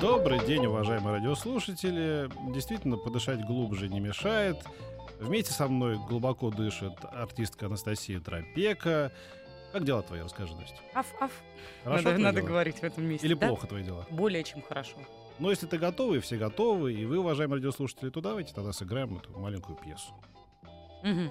[0.00, 2.30] Добрый день, уважаемые радиослушатели.
[2.54, 4.56] Действительно, подышать глубже не мешает.
[5.18, 9.12] Вместе со мной глубоко дышит артистка Анастасия Тропека.
[9.72, 10.78] Как дела твои, расскажи, Настя?
[10.94, 11.30] Аф-аф.
[11.84, 12.48] Хорошо Надо, надо дела?
[12.48, 13.26] говорить в этом месте.
[13.26, 13.48] Или да?
[13.48, 14.06] плохо твои дела?
[14.10, 14.96] Более чем хорошо.
[15.38, 19.18] Но если ты готова, и все готовы, и вы, уважаемые радиослушатели, то давайте тогда сыграем
[19.18, 20.14] эту маленькую пьесу.
[21.02, 21.30] Мгм.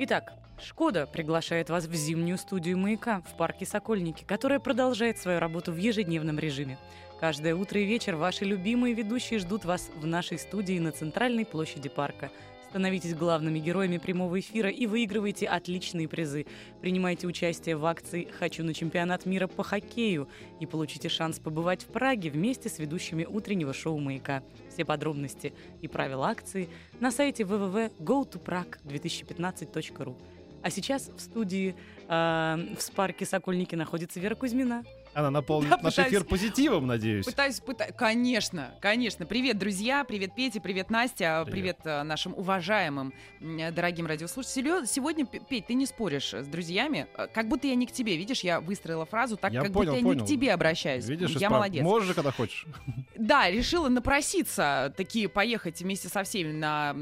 [0.00, 5.72] Итак, Шкода приглашает вас в зимнюю студию «Маяка» в парке «Сокольники», которая продолжает свою работу
[5.72, 6.78] в ежедневном режиме.
[7.20, 11.88] Каждое утро и вечер ваши любимые ведущие ждут вас в нашей студии на центральной площади
[11.88, 12.30] парка.
[12.70, 16.46] Становитесь главными героями прямого эфира и выигрывайте отличные призы.
[16.80, 20.28] Принимайте участие в акции «Хочу на чемпионат мира по хоккею»
[20.60, 24.44] и получите шанс побывать в Праге вместе с ведущими утреннего шоу «Маяка».
[24.72, 26.68] Все подробности и правила акции
[27.00, 30.14] на сайте www.gotoprag2015.ru.
[30.62, 31.74] А сейчас в студии
[32.08, 34.84] э, в Спарке Сокольники находится Вера Кузьмина.
[35.18, 37.24] Она наполнит Да, наш пытаюсь- эфир позитивом, надеюсь.
[37.26, 39.26] Пытаюсь, пыта- Конечно, конечно.
[39.26, 41.78] Привет, друзья, привет, Петя, привет, Настя, Привет.
[41.78, 44.86] привет, э, нашим уважаемым, э, дорогим радиослушателям.
[44.86, 48.42] Сегодня, Петь, ты не споришь с друзьями, э, как будто я не к тебе, видишь,
[48.42, 50.20] я выстроила фразу так, Я как понял, будто я понял.
[50.20, 51.04] не к тебе обращаюсь.
[51.08, 51.82] Видишь, я испра- молодец.
[51.82, 52.64] Можешь, когда хочешь.
[53.18, 56.92] Да, решила напроситься, такие поехать вместе со всеми на,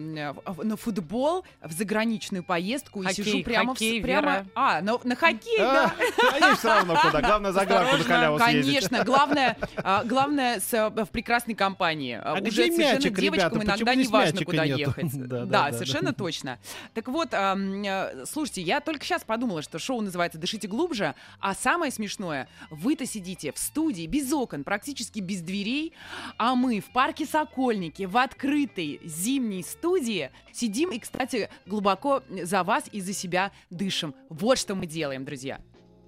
[0.46, 4.46] в- на футбол, в заграничную поездку и Хоккей, сижу прямо хоккей, в, прямо, Вера.
[4.54, 5.94] а, на, на хоккей, да.
[6.40, 7.20] Они все равно куда.
[7.20, 8.64] Главное, загранку съездить.
[8.64, 12.20] Конечно, главное, а, главное с, а, в прекрасной компании.
[12.22, 13.66] А, Уже где совершенно мячик, девочкам ребята?
[13.66, 14.80] иногда не важно, куда нету?
[14.80, 15.06] ехать.
[15.16, 16.58] Да, да, Да, да, совершенно точно.
[16.94, 21.90] Так вот, э, слушайте, я только сейчас подумала, что шоу называется «Дышите глубже», а самое
[21.90, 25.92] смешное, вы-то сидите в студии без окон, практически без дверей,
[26.38, 32.84] а мы в парке Сокольники, в открытой зимней студии сидим и, кстати, глубоко за вас
[32.92, 34.14] и за себя дышим.
[34.28, 35.60] Вот что мы делаем, друзья.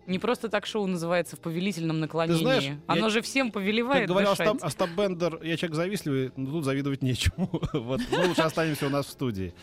[0.09, 2.41] Не просто так шоу называется в повелительном наклонении.
[2.43, 4.49] знаешь, Оно я- же всем Как повелевает говорил дышать.
[4.49, 7.49] Остап, Остап Бендер, я человек завистливый, но тут завидовать нечему.
[7.73, 9.55] Вот, мы лучше останемся у нас в студии.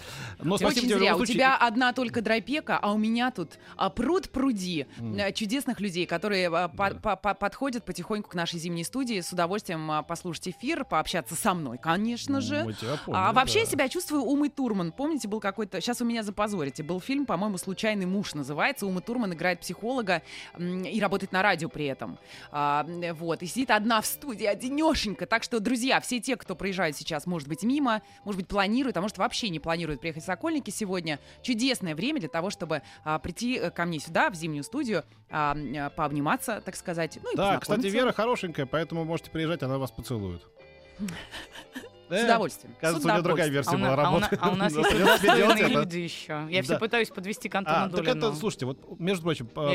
[0.42, 1.06] Но спасибо Очень тебе зря.
[1.08, 1.34] любом У случае.
[1.36, 6.48] тебя одна только дропека, а у меня тут а, пруд пруди э, чудесных людей, которые
[6.48, 6.90] а, Да.
[7.02, 11.54] по- по- подходят потихоньку к нашей зимней студии, с удовольствием а, послушать эфир, пообщаться со
[11.54, 12.64] мной, конечно же.
[12.64, 13.72] Мы тебя поняли, а вообще я да.
[13.72, 14.92] себя чувствую Умой Турман.
[14.92, 15.82] Помните, был какой-то...
[15.82, 16.84] Сейчас вы меня запозорите.
[16.84, 18.86] Был фильм, по-моему, «Случайный муж» называется.
[18.86, 20.22] Ума Турман играет психолога
[20.58, 22.18] и работает на радио при этом.
[22.52, 23.44] А, вот.
[23.44, 25.26] И сидит одна в студии, одинешенька.
[25.26, 29.02] Так что, друзья, все те, кто проезжают сейчас, может быть, мимо, может быть, планируют, а
[29.02, 33.58] может, вообще не планируют приехать в Сокольники сегодня, чудесное время для того, чтобы а, прийти
[33.58, 37.20] э, ко мне сюда, в зимнюю студию, а, а, пообниматься, так сказать.
[37.24, 37.88] Ну, и Да, кстати.
[37.88, 40.42] Вера хорошенькая, поэтому можете приезжать, она вас поцелует.
[42.10, 42.76] С удовольствием.
[42.80, 44.38] Кажется, С у меня другая версия А у, была а работы.
[44.40, 46.48] а у нас есть достойные люди еще.
[46.50, 48.28] Я все пытаюсь подвести к Антону А, так Долину.
[48.28, 49.72] это, слушайте, вот, между прочим, про?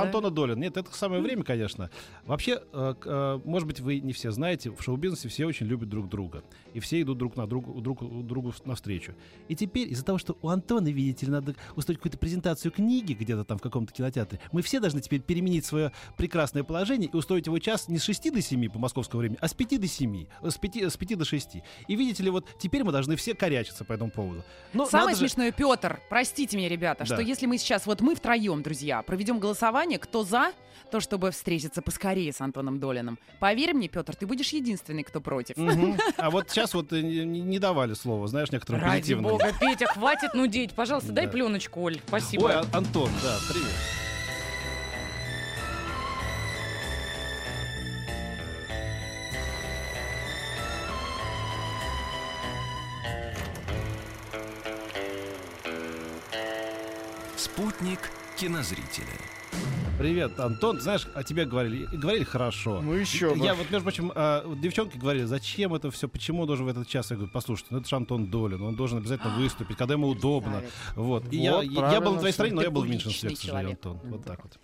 [0.00, 0.58] Антона Долина.
[0.58, 1.90] Нет, это самое время, конечно.
[2.24, 6.08] Вообще, э, э, может быть, вы не все знаете, в шоу-бизнесе все очень любят друг
[6.08, 6.42] друга.
[6.74, 9.14] И все идут друг на другу, друг другу навстречу.
[9.48, 13.44] И теперь из-за того, что у Антона, видите ли, надо устроить какую-то презентацию книги где-то
[13.44, 17.58] там в каком-то кинотеатре, мы все должны теперь переменить свое прекрасное положение и устроить его
[17.58, 20.50] час не с 6 до 7 по московскому времени, а с 5 до 7, э,
[20.50, 21.62] с 5, с 5 до 6.
[21.88, 24.44] И видите ли, вот теперь мы должны все корячиться по этому поводу.
[24.72, 27.14] Но Самое надо же- смешное, Петр, простите меня, ребята, Да.
[27.14, 30.52] что если мы сейчас, вот мы втроем, друзья, проведем голосование, кто за,
[30.90, 33.18] то чтобы встретиться поскорее с Антоном Долиным.
[33.40, 35.56] Поверь мне, Петр, ты будешь единственный, кто против.
[35.56, 35.96] Мгм.
[36.16, 39.30] А вот сейчас вот э, не, не давали слова, знаешь, некоторым Ради позитивным.
[39.32, 40.72] бога, Петя, хватит нудеть.
[40.74, 41.32] Пожалуйста, дай Да.
[41.32, 42.00] пленочку, Оль.
[42.06, 42.44] Спасибо.
[42.44, 43.70] Ой, А- Антон, да, привет.
[57.36, 59.06] Спутник кинозрителя.
[60.02, 60.80] Привет, Антон.
[60.80, 62.80] Знаешь, о тебе говорили, говорили хорошо.
[62.80, 63.44] Ну еще бы.
[63.44, 66.68] Я вот, между прочим, а, вот девчонки говорили, зачем это все, почему он должен в
[66.68, 67.12] этот час?
[67.12, 70.64] Я говорю, послушайте, ну это же Антон Долин, он должен обязательно выступить, когда ему удобно.
[70.96, 71.32] Вот.
[71.32, 73.38] И я, Вот, я- я был на твоей стороне, но я был в меньшинстве, к
[73.38, 73.86] сожалению, человек.
[73.86, 74.10] Антон.
[74.10, 74.58] Вот так вот.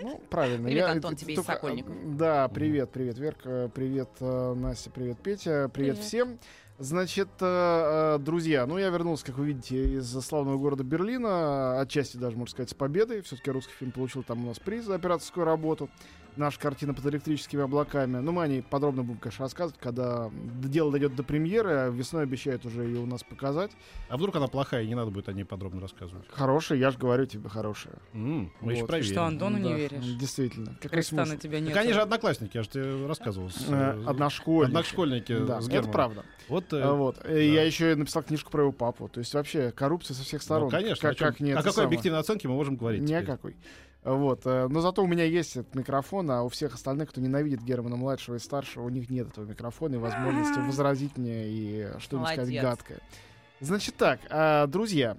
[0.00, 0.64] Ну, правильно.
[0.66, 2.16] Привет, я, Антон, тебе из только- Сокольников.
[2.16, 5.98] Да, привет, привет, Верка, привет, э, Настя, привет, Петя, привет, Привет.
[5.98, 6.38] всем.
[6.78, 12.18] Значит, э, э, друзья, ну я вернулся, как вы видите, из славного города Берлина, отчасти
[12.18, 13.22] даже, можно сказать, с победой.
[13.22, 15.88] Все-таки русский фильм получил там у нас приз за операторскую работу.
[16.36, 18.18] Наша картина под электрическими облаками.
[18.18, 20.30] Ну, мы о ней подробно будем, конечно, рассказывать, когда
[20.64, 23.70] дело дойдет до премьеры, а весной обещают уже ее у нас показать.
[24.10, 26.26] А вдруг она плохая, и не надо будет о ней подробно рассказывать?
[26.30, 27.94] Хорошая, я же говорю тебе, хорошая.
[28.12, 28.88] М, мы еще Вот.
[28.88, 29.12] проверим.
[29.12, 30.04] Что, Антону не Да, веришь?
[30.20, 30.74] Действительно.
[30.74, 31.32] Какой Креста смысл?
[31.32, 31.72] на тебя нет.
[31.72, 33.48] Так они же одноклассники, я же тебе рассказывал.
[33.48, 34.68] с, Э, Одношкольники.
[34.68, 36.26] Одношкольники Да, с это правда.
[36.50, 37.18] Вот, э, А вот.
[37.24, 39.08] Э, Я еще и написал книжку про его папу.
[39.08, 40.70] То есть вообще коррупция со всех ну, сторон.
[40.70, 41.08] конечно.
[41.08, 41.86] Как, о, чем- как не о это какой самое.
[41.86, 43.04] объективной оценке мы можем говорить?
[43.06, 43.22] теперь?
[43.22, 43.56] Никакой.
[44.04, 44.42] Вот.
[44.44, 47.96] э, Но зато у меня есть этот микрофон, а у всех остальных, кто ненавидит Германа
[47.96, 52.60] младшего и старшего, у них нет этого микрофона и возможности возразить мне и что-нибудь сказать
[52.62, 53.00] гадкое.
[53.58, 55.16] Значит так, а, друзья,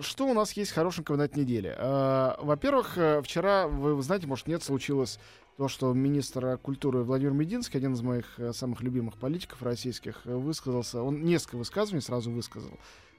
[0.00, 1.74] что у нас есть хорошенького на этой неделе?
[1.78, 5.18] А, Во-первых, э, вчера, вы знаете, может, нет, случилось
[5.58, 10.32] то, что министр культуры Владимир Мединский, один из моих э, самых любимых политиков российских, э,
[10.32, 12.70] высказался, он несколько высказываний сразу высказал.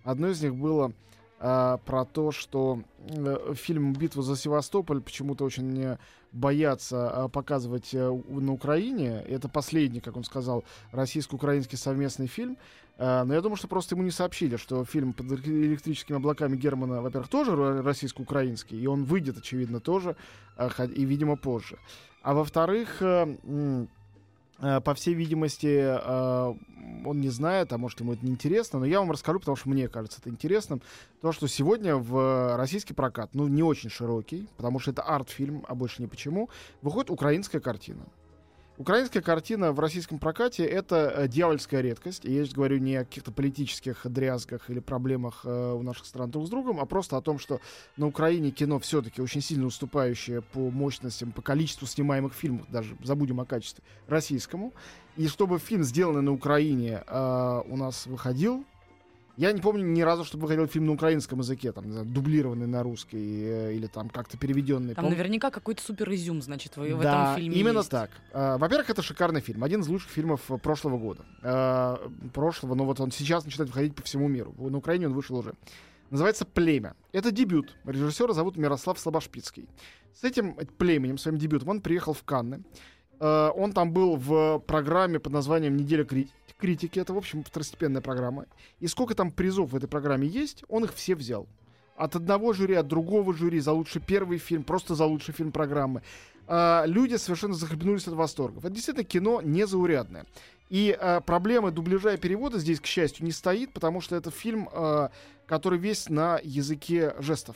[0.06, 0.94] Одно из них было
[1.42, 5.98] а, про то, что э, фильм «Битва за Севастополь» почему-то очень э,
[6.34, 9.24] боятся а, показывать э, на Украине.
[9.28, 12.58] Это последний, как он сказал, российско-украинский совместный фильм.
[12.98, 17.30] Но я думаю, что просто ему не сообщили, что фильм под электрическими облаками Германа, во-первых,
[17.30, 20.18] тоже ро- российско-украинский, и он выйдет, очевидно, тоже,
[20.58, 21.80] и, видимо, позже.
[22.22, 23.38] А во-вторых, э,
[24.60, 26.54] э, по всей видимости, э,
[27.06, 29.70] он не знает, а может ему это не интересно, но я вам расскажу, потому что
[29.70, 30.82] мне кажется это интересным,
[31.22, 35.76] то, что сегодня в российский прокат, ну, не очень широкий, потому что это арт-фильм, а
[35.76, 36.50] больше ни почему,
[36.82, 38.06] выходит украинская картина.
[38.80, 42.24] Украинская картина в российском прокате— это э, дьявольская редкость.
[42.24, 46.48] Я сейчас говорю не о каких-то политических дрязгах или проблемах э, у наших стран друг
[46.48, 47.60] с другом, а просто о том, что
[47.98, 53.42] на Украине кино все-таки очень сильно уступающее по мощностям, по количеству снимаемых фильмов, даже забудем
[53.42, 54.74] о качестве, российскому.
[55.18, 58.64] И чтобы фильм, сделанный на Украине, э, у нас выходил,
[59.40, 62.68] я не помню ни разу, чтобы выходил фильм на украинском языке, там, не знаю, дублированный
[62.68, 64.96] на русский э, или там как-то переведенный.
[64.96, 67.90] Там Пом- наверняка какой-то супер изюм, значит, в, в да, этом фильме именно есть.
[67.90, 68.10] так.
[68.34, 69.64] А, Во-первых, это шикарный фильм.
[69.64, 71.24] Один из лучших фильмов э, прошлого года.
[71.42, 71.98] А,
[72.34, 74.54] Прошлого, но вот он сейчас начинает выходить по всему миру.
[74.58, 75.54] На Украине он вышел уже.
[76.10, 76.96] Называется «Племя».
[77.12, 77.76] Это дебют.
[77.86, 79.70] Режиссера зовут Мирослав Слабошпицкий.
[80.14, 82.64] С этим племенем, своим дебютом, он приехал в Канны.
[83.20, 87.00] А, Он там был в программе под названием «Неделя крит- критики».
[87.00, 88.46] Это, в общем, второстепенная программа.
[88.80, 91.48] И сколько там призов в этой программе есть, он их все взял.
[91.96, 96.02] От одного жюри, от другого жюри за лучший первый фильм, просто за лучший фильм программы.
[96.48, 98.66] А, люди совершенно захлебнулись от восторгов.
[98.66, 100.26] Это действительно кино незаурядное.
[100.70, 104.68] И а, проблемы дубляжа и перевода здесь, к счастью, не стоит, потому что это фильм,
[104.72, 105.12] а,
[105.46, 107.56] который весь на языке жестов.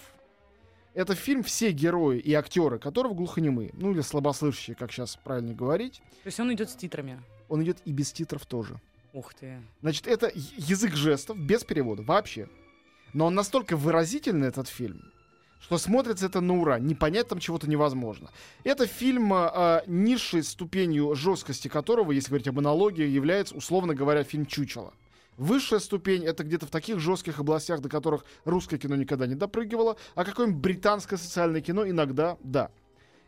[0.93, 6.01] Это фильм все герои и актеры, которого глухонемые, ну или слабослышащие, как сейчас правильно говорить.
[6.23, 7.19] То есть он идет с титрами.
[7.49, 8.79] Он идет и без титров тоже.
[9.13, 9.61] Ух ты.
[9.81, 12.49] Значит, это язык жестов без перевода вообще.
[13.13, 15.11] Но он настолько выразительный, этот фильм,
[15.61, 16.79] что смотрится это на ура.
[16.79, 18.31] Не понять там чего-то невозможно.
[18.63, 24.23] Это фильм а, а, низшей ступенью жесткости которого, если говорить об аналогии, является, условно говоря,
[24.23, 24.93] фильм «Чучело».
[25.37, 29.97] Высшая ступень— это где-то в таких жестких областях, до которых русское кино никогда не допрыгивало,
[30.15, 32.69] а какое-нибудь британское социальное кино иногда— да.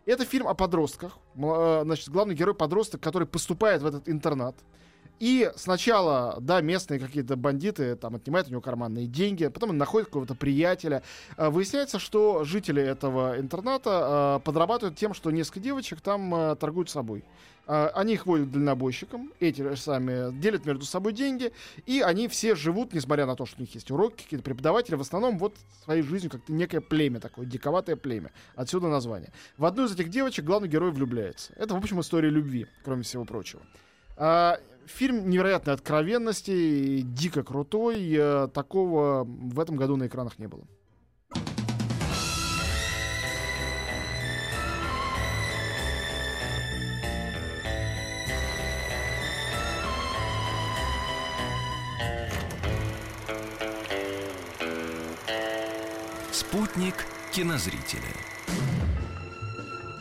[0.05, 1.17] Это фильм о подростках.
[1.35, 4.55] Э, Значит, главный герой подросток, который поступает в этот интернат.
[5.19, 10.07] И сначала, да, местные какие-то бандиты там отнимают у него карманные деньги, потом он находит
[10.07, 11.03] какого-то приятеля.
[11.37, 16.89] А, Выясняется, что жители этого интерната а, подрабатывают тем, что несколько девочек там а, торгуют
[16.89, 17.23] собой.
[17.67, 21.51] Они их водят дальнобойщикам, эти же сами делят между собой деньги,
[21.87, 25.01] и они все живут, несмотря на то, что у них есть уроки, какие-то преподаватели, в
[25.01, 28.31] основном вот своей жизнью как-то некое племя такое, диковатое племя.
[28.55, 29.33] Отсюда название.
[29.57, 31.53] В одну из этих девочек главный герой влюбляется.
[31.55, 33.63] Это, в общем, история любви, кроме всего прочего.
[34.17, 38.11] А, фильм невероятной откровенности, дико крутой.
[38.11, 40.63] э, Такого в этом году на экранах не было.
[56.31, 58.01] Спутник кинозрителя.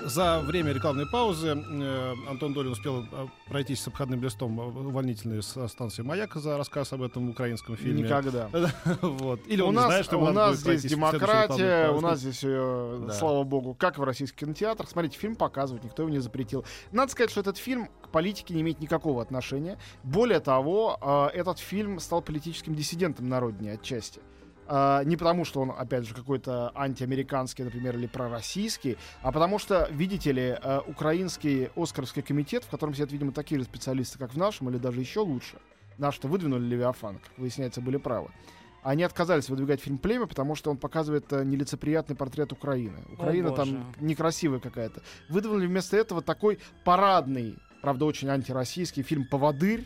[0.04, 5.66] За время рекламной паузы э, Антон Долин успел э, пройтись с обходным листом увольнительной со
[5.66, 8.02] станции «Маяк» за рассказ об этом украинском фильме.
[8.02, 8.50] Никогда.
[9.00, 9.40] вот.
[9.46, 13.04] Или у он не нас, знает, что у нас здесь демократия, у нас здесь, э,
[13.06, 13.14] Да.
[13.14, 14.90] слава богу, как в российских кинотеатрах.
[14.90, 16.66] Смотрите, фильм показывают, никто его не запретил.
[16.92, 19.78] Надо сказать, что этот фильм к политике не имеет никакого отношения.
[20.02, 20.98] Более того,
[21.32, 24.20] э, этот фильм стал политическим диссидентом на родине отчасти.
[24.66, 29.88] А, не потому, что он, опять же, какой-то антиамериканский, например, или пророссийский, а потому что,
[29.90, 34.38] видите ли, э, украинский Оскаровский комитет, в котором сидят, видимо, такие же специалисты, как в
[34.38, 35.58] нашем, или даже еще лучше,
[35.98, 38.30] на что выдвинули Левиафан, как выясняется, были правы.
[38.82, 42.98] Они отказались выдвигать фильм «Племя», потому что он показывает э, нелицеприятный портрет Украины.
[43.12, 43.62] Украина боже.
[43.62, 45.02] там некрасивая какая-то.
[45.30, 49.84] Выдвинули вместо этого такой парадный, правда, очень антироссийский фильм «Поводырь»,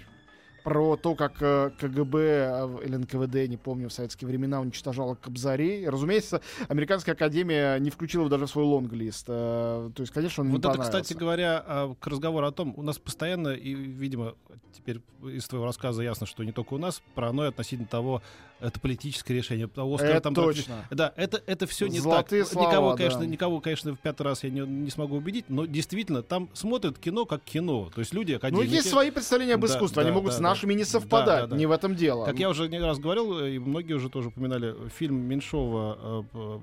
[0.69, 5.89] про то, как э, КГБ э, или НКВД, не помню, в советские времена уничтожало Кобзарей.
[5.89, 9.25] Разумеется, Американская академия не включила его даже в свой лонглист.
[9.29, 12.83] Э, то есть, конечно, он Вот это, кстати говоря, а, к разговору о том, у
[12.83, 14.35] нас постоянно, и, видимо,
[14.75, 18.21] теперь из твоего рассказа ясно, что не только у нас, паранойя относительно того,
[18.61, 19.69] это политическое решение.
[19.77, 20.85] А Оскар Это там точно.
[20.91, 22.53] Да, это, это все не Золотые так.
[22.53, 22.97] слова, никого, да.
[22.97, 26.99] конечно, никого, конечно, в пятый раз я не, не смогу убедить, но действительно, там смотрят
[26.99, 27.91] кино как кино.
[27.95, 30.41] То есть люди, Ну, есть свои представления об Да, искусстве, да, они могут да, с
[30.41, 30.43] да.
[30.43, 31.57] нашими не Да, совпадать, да, да.
[31.57, 32.25] не в этом дело.
[32.25, 36.59] Как я уже не раз говорил, э, и многие уже тоже упоминали, фильм Меньшова э,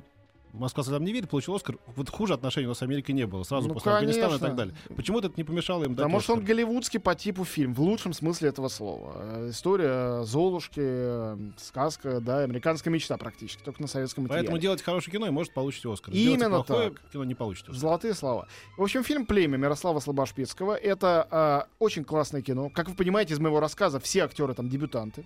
[0.60, 1.78] «Москва слезам не верит» получил Оскар.
[1.96, 3.44] Вот хуже отношений у нас с Америкой не было.
[3.44, 4.48] Сразу Ну, после Афганистана и конечно.
[4.48, 4.76] так далее.
[4.96, 8.14] Почему-то это не помешало им дать Потому что он голливудский по типу фильм, в лучшем
[8.14, 9.14] смысле этого слова.
[9.16, 14.44] Э, История Золушки, э, сказка, да, американская мечта практически, только на советском материале.
[14.44, 16.14] Поэтому делать хорошее кино и может получить Оскар.
[16.14, 17.12] Именно Делать плохое так.
[17.12, 17.66] кино не получите.
[17.66, 17.80] Оскар.
[17.80, 18.48] Золотые слова.
[18.78, 22.70] В общем, фильм «Племя» Мирослава Слобошпицкого— это а, очень классное кино.
[22.70, 25.26] Как вы понимаете из моего рассказа, все актеры там дебютанты.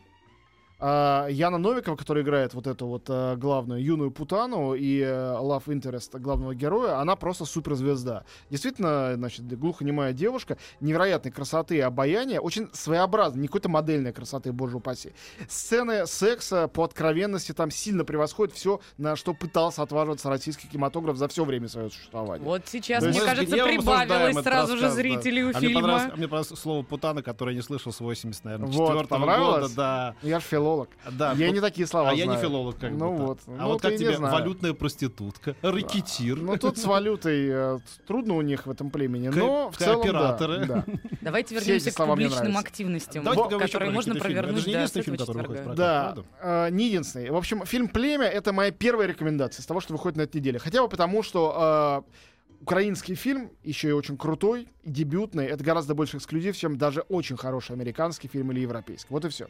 [0.81, 5.65] А, Яна Новикова, которая играет вот эту вот а, главную юную Путану и э, Love
[5.65, 8.23] Interest главного героя, она просто суперзвезда.
[8.49, 14.77] Действительно, значит, глухонемая девушка, невероятной красоты и обаяния, очень своеобразной, не какой-то модельной красоты, боже
[14.77, 15.11] упаси.
[15.49, 21.27] Сцены секса по откровенности там сильно превосходят все, на что пытался отваживаться российский кинематограф за
[21.27, 22.45] все время своего существования.
[22.45, 25.01] Вот сейчас, То мне кажется, прибавилось сразу же рассказ, да.
[25.01, 25.81] зрителей у А мне фильма.
[25.81, 29.75] понравилось, а мне понравилось слово «путана», которое я не слышал с 80, наверное, Вот, года.
[29.75, 30.89] Да, Я же филолог.
[31.11, 31.33] да.
[31.33, 32.41] я пу- не такие слова А я не знаю.
[32.41, 33.27] филолог, как Ну бы так.
[33.27, 33.39] вот.
[33.47, 34.33] А Ну, вот как тебе знаю.
[34.33, 39.71] валютная проститутка, рэкетир, Ну тут с валютой э, трудно у них в этом племени, но
[39.71, 40.85] в целом да.
[41.21, 45.17] Давайте Все вернемся к публичным активностям, которые про можно провернуть Это же не единственный фильм,
[45.17, 47.29] который выходит прокат, Да, э, не единственный.
[47.29, 50.59] В общем, фильм «Племя»— это моя первая рекомендация из того, что выходит на этой неделе.
[50.59, 52.11] Хотя бы потому, что э,
[52.61, 57.37] украинский фильм, еще и очень крутой, и дебютный, это гораздо больше эксклюзив, чем даже очень
[57.37, 59.07] хороший американский фильм или европейский.
[59.09, 59.47] Вот и все.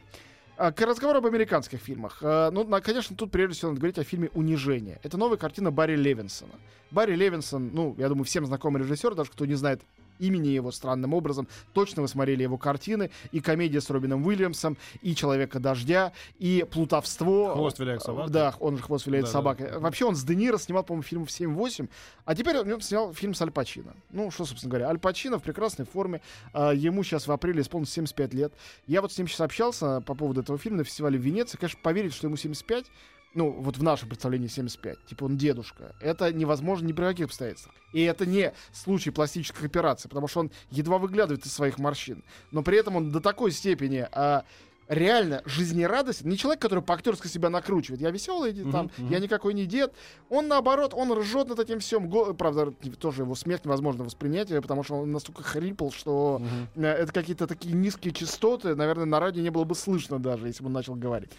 [0.60, 2.18] А, К разговору об американских фильмах.
[2.20, 5.00] Э, Ну, конечно, тут прежде всего надо говорить о фильме «Унижение».
[5.02, 6.52] Это новая картина Барри Левинсона.
[6.90, 9.80] Барри Левинсон, ну, я думаю, всем знакомый режиссер, даже кто не знает
[10.20, 11.48] имени его странным образом.
[11.72, 13.10] Точно вы смотрели его картины.
[13.32, 17.54] И комедия с Робином Уильямсом, и «Человека дождя», и «Плутовство».
[17.54, 18.30] «Хвост виляет собака».
[18.30, 19.78] Да, он же «Хвост виляет Да, да, собака».
[19.80, 21.88] Вообще он с Де Ниро снимал, по-моему, фильм в 7-8.
[22.24, 23.94] А теперь он снял фильм с Аль Пачино.
[24.10, 26.20] Ну, что, собственно говоря, Аль Пачино в прекрасной форме.
[26.52, 28.52] А, ему сейчас в апреле исполнилось 75 лет.
[28.86, 31.56] Я вот с ним сейчас общался по поводу этого фильма на фестивале в Венеции.
[31.56, 32.86] Конечно, поверить, что ему 75,
[33.34, 37.74] ну, вот в нашем представлении 75, типа он дедушка, это невозможно ни при каких обстоятельствах.
[37.92, 42.24] И это не случай пластических операций, потому что он едва выглядывает из своих морщин.
[42.50, 44.44] Но при этом он до такой степени а,
[44.88, 46.28] реально жизнерадостен.
[46.28, 48.00] Не человек, который по актерски себя накручивает.
[48.00, 49.08] Я веселый, Мгм, там, мгм.
[49.10, 49.94] я никакой не дед.
[50.28, 52.10] Он наоборот, он ржет над этим всем.
[52.34, 56.42] Правда, тоже его смерть невозможно воспринять, э, потому что он настолько хрипл, что
[56.74, 58.74] э, это какие-то такие низкие частоты.
[58.74, 61.30] Наверное, на радио не было бы слышно даже, если бы он начал говорить.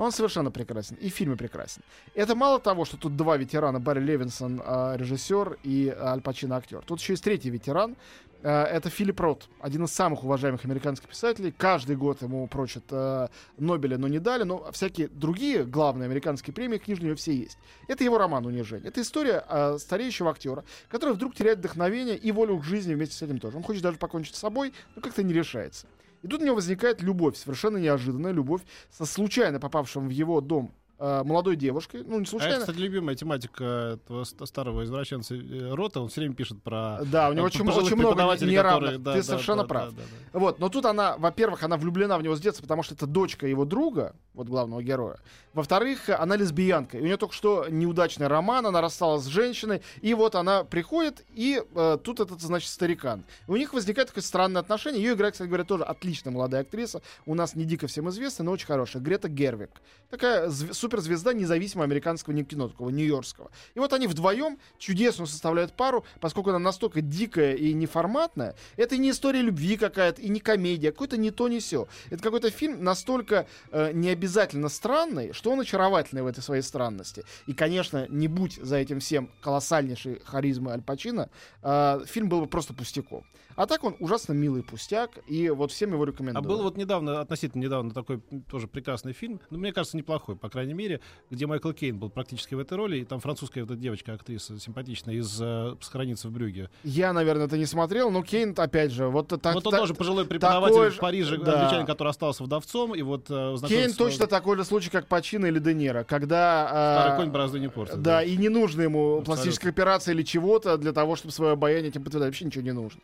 [0.00, 0.96] Он совершенно прекрасен.
[0.96, 1.82] И в фильме прекрасен.
[2.14, 6.82] Это мало того, что тут два ветерана, Барри Левинсон, э, режиссер, и Аль Пачино, актер.
[6.86, 7.96] Тут еще есть третий ветеран.
[8.42, 11.52] Э, это Филипп Рот, один из самых уважаемых американских писателей.
[11.52, 13.28] Каждый год ему прочат э,
[13.58, 14.44] Нобеля, но не дали.
[14.44, 17.58] Но всякие другие главные американские премии книжные у него все есть.
[17.86, 18.88] Это его роман «Унижение».
[18.88, 23.22] Это история э, стареющего актера, который вдруг теряет вдохновение и волю к жизни вместе с
[23.22, 23.58] этим тоже.
[23.58, 25.86] Он хочет даже покончить с собой, но как-то не решается.
[26.22, 30.72] И тут у него возникает любовь, совершенно неожиданная любовь со случайно попавшим в его дом
[31.00, 32.02] э, молодой девушкой.
[32.04, 32.60] Ну, не А это, случайно.
[32.60, 36.00] кстати, любимая тематика этого ст- старого извращенца э, Рота.
[36.00, 37.00] Он все время пишет про...
[37.06, 38.14] Да, у него э, очень, очень много
[38.46, 38.90] неравных.
[38.92, 39.90] которые- да, Ты да, совершенно да, прав.
[39.90, 40.02] да, да,
[40.32, 40.38] да.
[40.38, 43.46] Вот, но тут она, во-первых, она влюблена в него с детства, потому что это дочка
[43.46, 45.18] его друга, вот главного героя.
[45.54, 46.98] Во-вторых, она лесбиянка.
[46.98, 51.24] И у нее только что неудачный роман, она рассталась с женщиной, и вот она приходит,
[51.34, 53.24] и э, тут этот, значит, старикан.
[53.48, 55.02] И у них возникает такое странное отношение.
[55.02, 57.02] Ее играет, кстати говоря, тоже отличная молодая актриса.
[57.26, 59.02] У нас не дико всем известная, но очень хорошая.
[59.02, 59.70] Грета Гервик.
[60.08, 63.50] Такая зв- суперзвезда независимого американского не- кино, такого нью-йоркского.
[63.74, 68.56] И вот они вдвоем чудесную составляют пару, поскольку она настолько дикая и неформатная.
[68.76, 71.86] Это не история любви какая-то, и не комедия, какой-то не то, не сё.
[72.10, 77.22] Это какой-то фильм настолько э, необязательно странный, что он очаровательный в этой своей странности.
[77.46, 81.30] И, конечно, не будь за этим всем колоссальнейшей харизмы Аль Пачино,
[81.62, 83.24] э, фильм был бы просто пустяком.
[83.56, 86.48] А так он ужасно милый пустяк, и вот всем его А рекомендую.
[86.48, 89.40] был вот недавно, относительно недавно, такой тоже прекрасный фильм.
[89.50, 92.98] Ну, мне кажется, неплохой, по крайней мире, где Майкл Кейн был практически в этой роли,
[92.98, 96.70] и там французская вот эта девочка, актриса симпатичная из э, «Сохраниться в Брюге».
[96.84, 99.54] Я, наверное, это не смотрел, но Кейн, опять же, вот так.
[99.54, 101.60] вот он та- тоже пожилой преподаватель такой в же- Париже, да.
[101.60, 105.46] англичанин, который остался вдовцом, и вот э, Кейн с- точно такой же случай, как Пачино
[105.46, 106.66] или Де Ниро, когда...
[106.68, 108.00] Старый а, конь борозды не портит.
[108.02, 109.24] Да, и не нужно ему Абсолютно.
[109.34, 112.28] пластическая операция или чего-то для того, чтобы свое обаяние этим подтверждать.
[112.30, 113.00] Вообще ничего не нужно.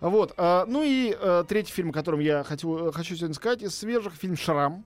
[0.00, 0.34] Вот.
[0.36, 4.14] а, ну и а, третий фильм, о котором я хочу, хочу сегодня сказать, из свежих,
[4.14, 4.84] фильм «Шрам».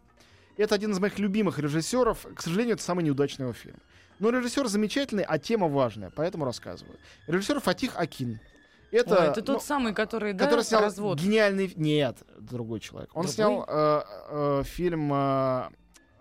[0.58, 2.26] Это один из моих любимых режиссеров.
[2.34, 3.76] К сожалению, это самый неудачный его фильм.
[4.18, 6.98] Но режиссер замечательный, а тема важная, поэтому рассказываю.
[7.28, 8.40] Режиссер Фатих Акин.
[8.90, 11.20] Это, Ой, это тот ну, самый, который, да, который снял развод.
[11.20, 11.72] гениальный...
[11.76, 13.10] Нет, другой человек.
[13.14, 13.34] Он Другой?
[13.34, 15.68] снял э, э, фильм, э,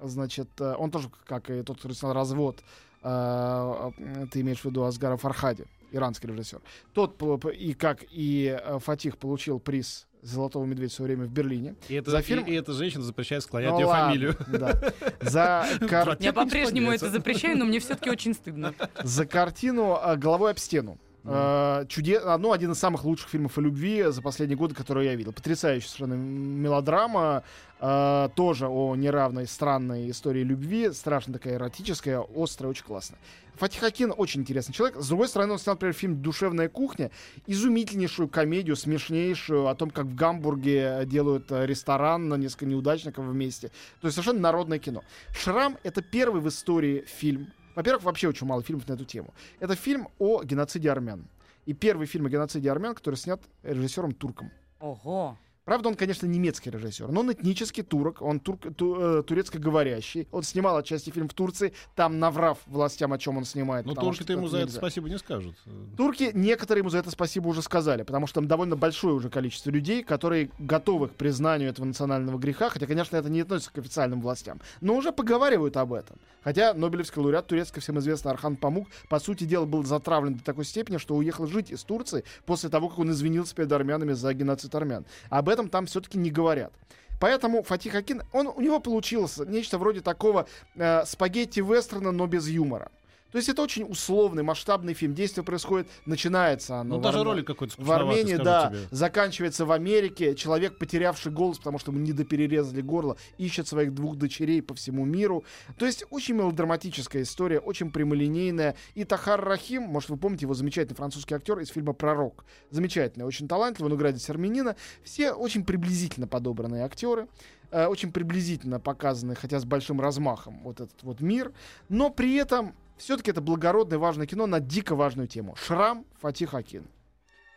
[0.02, 2.60] значит, э, он тоже, как и тот, который снял «Развод»,
[3.04, 6.62] э, э, ты имеешь в виду Асгара Фархади, иранский режиссер.
[6.94, 7.16] Тот,
[7.56, 11.76] и как и э, Фатих, получил приз «Золотого медведя» в свое время в Берлине.
[11.90, 14.36] И, это, За и- фильм- и, эта женщина запрещает склонять Ну ее ладно, фамилию.
[14.48, 14.94] да.
[15.22, 18.74] За, кар- Я по-прежнему это запрещаю, но мне все-таки очень стыдно.
[19.04, 20.98] за картину э, «Головой об стену».
[21.28, 22.22] Э, чуде...
[22.40, 25.34] ну, один из самых лучших фильмов о любви за последние годы, которые я видел.
[25.34, 27.44] Потрясающая совершенно мелодрама.
[27.80, 30.92] э, тоже о неравной, странной истории любви.
[30.92, 33.20] Страшно такая эротическая, острая, очень классная.
[33.56, 34.98] Фатих Акин очень интересный человек.
[35.00, 37.10] С другой стороны, он снял, например, фильм «Душевная кухня».
[37.48, 43.70] Изумительнейшую комедию, смешнейшую, о том, как в Гамбурге делают э, ресторан на несколько неудачников вместе.
[44.02, 45.04] То есть совершенно народное кино.
[45.36, 47.52] «Шрам»— это первый в истории фильм.
[47.78, 49.36] Во-первых, вообще очень мало фильмов на эту тему.
[49.60, 51.28] Это фильм о геноциде армян.
[51.68, 54.52] И первый фильм о геноциде армян, который снят режиссером турком.
[54.80, 55.38] Ого.
[55.68, 60.26] Правда, он, конечно, немецкий режиссер, но он этнический турок, он турк, ту, э, турецко-говорящий.
[60.32, 63.86] Он снимал отчасти фильм в Турции, там наврав властям, о чем он снимает.
[63.86, 64.78] Потому турки-то ему за это нельзя.
[64.78, 65.58] спасибо не скажут.
[65.98, 69.70] Турки некоторые ему за это спасибо уже сказали, потому что там довольно большое уже количество
[69.70, 74.22] людей, которые готовы к признанию этого национального греха, хотя, конечно, это не относится к официальным
[74.22, 76.18] властям, но уже поговаривают об этом.
[76.46, 80.64] Хотя Нобелевский лауреат турецкий, всем известный Архан Памук, по сути дела, был затравлен до такой
[80.64, 84.74] степени, что уехал жить из Турции после того, как он извинился перед армянами за геноцид
[84.74, 85.06] армян.
[85.30, 86.72] Об этом там все-таки не говорят.
[87.20, 92.92] Поэтому Фатих Акин, он, у него получилось нечто вроде такого э, спагетти-вестерна, но без юмора.
[93.38, 95.14] То есть это очень условный, масштабный фильм.
[95.14, 96.96] Действие происходит, начинается оно.
[96.96, 98.80] Ну, даже Арме- ролик какой-то в Армении, да, тебе.
[98.90, 100.34] заканчивается в Америке.
[100.34, 105.44] Человек, потерявший голос, потому что ему недоперерезали горло, ищет своих двух дочерей по всему миру.
[105.78, 108.76] То есть очень мелодраматическая история, очень прямолинейная.
[108.96, 112.44] И Тахар Рахим, может, вы помните его замечательный французский актер из фильма «Пророк».
[112.72, 114.76] Замечательный, очень талантливый, он играет армянина.
[115.04, 117.28] Все очень приблизительно подобранные актеры.
[117.70, 121.54] э, Очень приблизительно показаны, хотя с большим размахом, вот этот вот мир.
[121.88, 125.56] Но при этом все-таки это благородное, важное кино на дико важную тему.
[125.56, 126.88] Шрам Фатих Акин.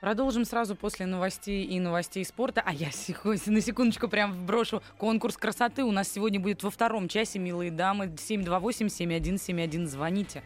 [0.00, 2.62] Продолжим сразу после новостей и новостей спорта.
[2.64, 5.84] А я на секундочку прям вброшу конкурс красоты.
[5.84, 8.06] У нас сегодня будет во втором часе, милые дамы.
[8.06, 9.86] 728-7171.
[9.86, 10.42] Звоните.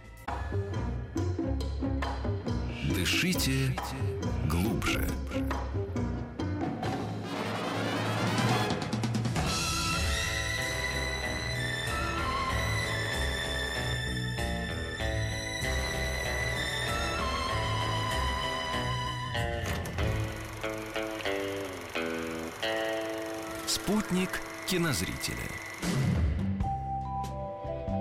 [2.97, 3.77] Дышите
[4.51, 5.07] глубже.
[24.15, 25.49] Спутник кинозрителя.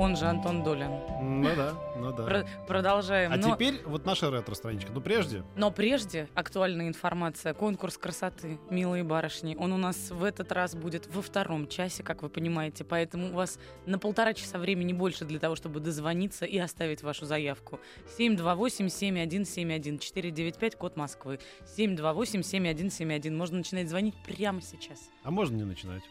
[0.04, 0.92] Он же Антон Долин.
[1.22, 2.26] Ну да, ну да.
[2.26, 3.32] Про- продолжаем.
[3.32, 4.92] А но, теперь вот наша ретро-страничка.
[4.92, 7.54] Но прежде, но прежде актуальная информация.
[7.54, 9.56] Конкурс красоты, милые барышни.
[9.58, 12.84] Он у нас в этот раз будет во втором часе, как вы понимаете.
[12.84, 17.26] Поэтому у вас на полтора часа времени больше для того, чтобы дозвониться и оставить вашу
[17.26, 17.80] заявку.
[18.20, 21.40] 728-7171, 495, код Москвы.
[21.78, 23.32] 728-7171.
[23.32, 25.10] Можно начинать звонить прямо сейчас.
[25.24, 26.04] а можно не начинать?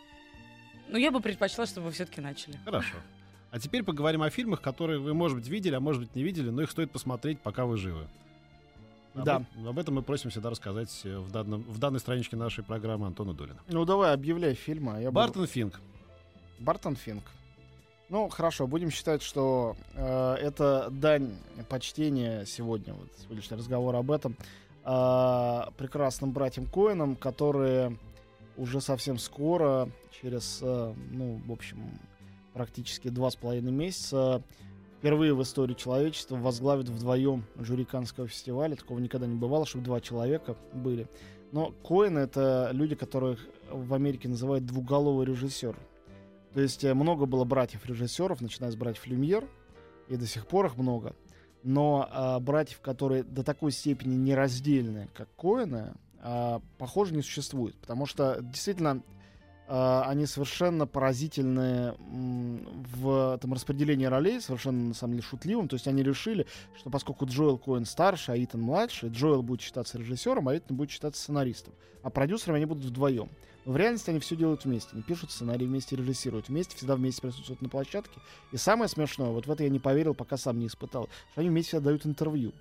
[0.88, 2.58] Но я бы предпочла, чтобы вы все-таки начали.
[2.64, 2.96] Хорошо.
[3.52, 6.48] А теперь поговорим о фильмах, которые вы, может быть, видели, а может быть, не видели,
[6.48, 8.08] но их стоит посмотреть, пока вы живы.
[9.14, 9.44] Об, Да.
[9.68, 13.34] об этом мы просим всегда рассказать э, в, данном, в данной страничке нашей программы Антона
[13.34, 13.58] Долина.
[13.68, 14.92] Ну давай, объявляй фильмы.
[14.96, 15.80] а Я буду- Бартон Финк.
[16.60, 17.22] Бартон Финк.
[18.08, 21.34] Ну, хорошо, будем считать, что э, это дань
[21.68, 24.34] почтения сегодня, вот сегодняшний разговор об этом,
[24.84, 27.98] э, прекрасным братьям Коинам, которые
[28.56, 29.90] уже совсем скоро,
[30.22, 31.78] через, э, ну, в общем,
[32.54, 34.42] практически два с половиной месяца,
[34.98, 38.76] впервые в истории человечества возглавят вдвоем жюри Каннского фестиваля.
[38.76, 41.08] Такого никогда не бывало, чтобы два человека были.
[41.50, 45.76] Но Коэн— это люди, которых в Америке называют двуголовый режиссер.
[46.54, 49.48] То есть э, много было братьев-режиссеров, начиная с братьев Люмьер,
[50.08, 51.14] и до сих пор их много.
[51.62, 57.76] Но а, братьев, которые до такой степени нераздельны, как Коэны, а, похоже, не существует.
[57.76, 59.02] Потому что действительно
[59.68, 65.68] они совершенно поразительные в этом распределении ролей, совершенно, на самом деле, шутливым.
[65.68, 66.46] То есть они решили,
[66.76, 70.90] что поскольку Джоэл Коэн старше, а Итан младше, Джоэл будет считаться режиссером, а Итан будет
[70.90, 71.74] считаться сценаристом.
[72.02, 73.30] А продюсерами они будут вдвоем.
[73.64, 74.90] В реальности они все делают вместе.
[74.92, 78.18] Они пишут сценарий вместе, режиссируют вместе, всегда вместе присутствуют на площадке.
[78.50, 81.50] И самое смешное, вот в это я не поверил, пока сам не испытал, что они
[81.50, 82.52] вместе дают интервью.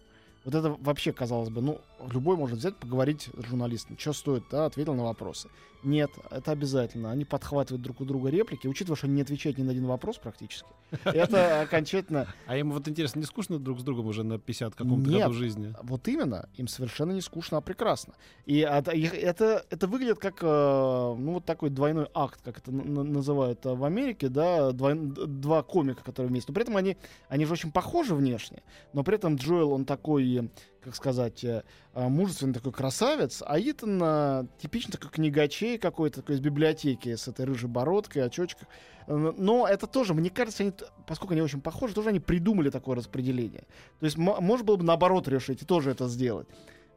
[0.46, 3.98] Вот это вообще, казалось бы, ну, любой может взять, поговорить с журналистом.
[3.98, 5.50] Что стоит, да, ответил на вопросы.
[5.84, 7.12] Нет, это обязательно.
[7.12, 10.18] Они подхватывают друг у друга реплики, учитывая, что они не отвечают ни на один вопрос
[10.18, 10.68] практически.
[11.06, 12.28] Это окончательно...
[12.46, 15.74] А им вот интересно, не скучно друг с другом уже на 50 каком-то году жизни?
[15.82, 18.14] Вот именно, им совершенно не скучно, а прекрасно.
[18.46, 23.74] И это, это выглядит как, э, ну, вот такой двойной акт, как это называют э,
[23.74, 26.52] в Америке, да, двой- д- два комика, которые вместе.
[26.52, 26.98] Но при этом они,
[27.30, 28.62] они же очень похожи внешне,
[28.94, 30.50] но при этом Джоэл, он такой,
[30.84, 31.64] как сказать, э,
[31.94, 37.28] э, мужественный такой красавец, а Итан э, типично такой книгачей какой-то, такой из библиотеки, с
[37.28, 38.68] этой рыжей бородкой, очочках.
[39.08, 40.74] Э, Но это тоже, мне кажется, они,
[41.08, 43.64] поскольку они очень похожи, тоже они придумали такое распределение.
[44.00, 46.48] То есть, мо- можно было бы наоборот решить и тоже это сделать.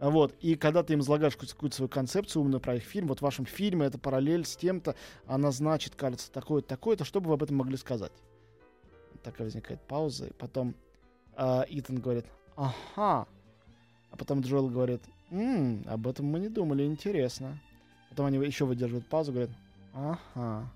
[0.01, 0.35] А Вот.
[0.41, 3.45] И когда ты им излагаешь какую-то, свою концепцию умную про их фильм, вот в вашем
[3.47, 7.57] фильме это параллель с тем-то, она значит, кажется, такое-то, такое-то, что бы вы об этом
[7.57, 8.13] могли сказать?
[9.23, 10.75] Такая возникает пауза, и потом
[11.37, 13.27] а, Итан говорит, ага.
[14.15, 17.59] А потом Джоэл говорит, «М, об этом мы не думали, интересно.
[18.11, 19.51] Потом они еще выдерживают паузу, говорят,
[19.93, 20.71] ага.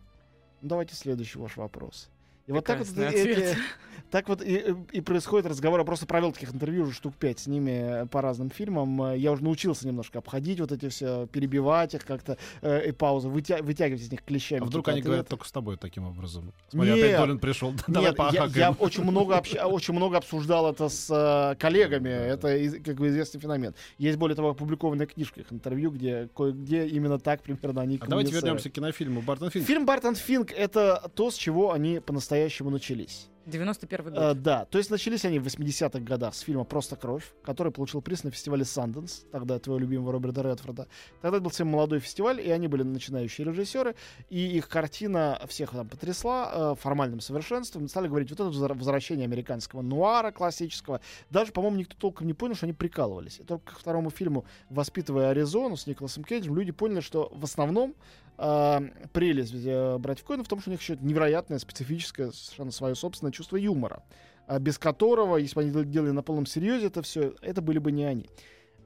[0.61, 2.09] Ну, давайте следующий ваш вопрос.
[2.49, 3.57] И вот так вот, эти-
[4.11, 5.81] так вот и, и происходит разговор.
[5.81, 9.03] Я просто провел таких интервью уже штук пять с ними э, по разным фильмам.
[9.03, 13.29] Э, Я уже научился немножко обходить вот эти все, перебивать их как-то э, и паузы,
[13.29, 14.63] вытя- вытягивать из них клещами.
[14.63, 15.37] А вдруг они говорят ответы.
[15.37, 16.55] только с тобой таким образом?
[16.71, 17.05] Смотри, Нет.
[17.05, 17.75] опять Долин пришел.
[17.87, 22.09] Давай Нет, я, я очень много, общ- очень много обсуждал это с э, коллегами.
[22.09, 23.75] Это из- как бы известный феномен.
[23.99, 28.33] Есть более того опубликованная книжка их интервью, где кое-где именно так примерно они А давайте
[28.33, 29.67] вернемся к кинофильму Бартон Финк.
[29.67, 32.38] Фильм Бартон Финк это то, с чего они по-настоящему
[32.71, 33.29] начались.
[33.49, 34.19] 91 год.
[34.19, 38.03] Э, да, то есть начались они в 80-х годах с фильма «Просто кровь», который получил
[38.03, 40.87] приз на фестивале Санденс, тогда твоего любимого Роберта Редфорда.
[41.21, 43.95] Тогда это был совсем молодой фестиваль, и они были начинающие режиссеры,
[44.29, 47.89] и их картина всех там потрясла э, формальным совершенством.
[47.89, 51.01] Стали говорить, вот это возвращение американского нуара классического.
[51.31, 53.41] Даже, по-моему, никто толком не понял, что они прикалывались.
[53.41, 57.95] И только к второму фильму «Воспитывая Аризону» с Николасом Кейджем люди поняли, что в основном
[58.39, 63.33] прелесть э, братьев Коэна в том, что у них еще невероятное, специфическое, совершенно свое собственное
[63.33, 64.05] чувство юмора,
[64.47, 67.79] а без которого, если бы они дел- делали на полном серьезе это все, это были
[67.79, 68.27] бы не они.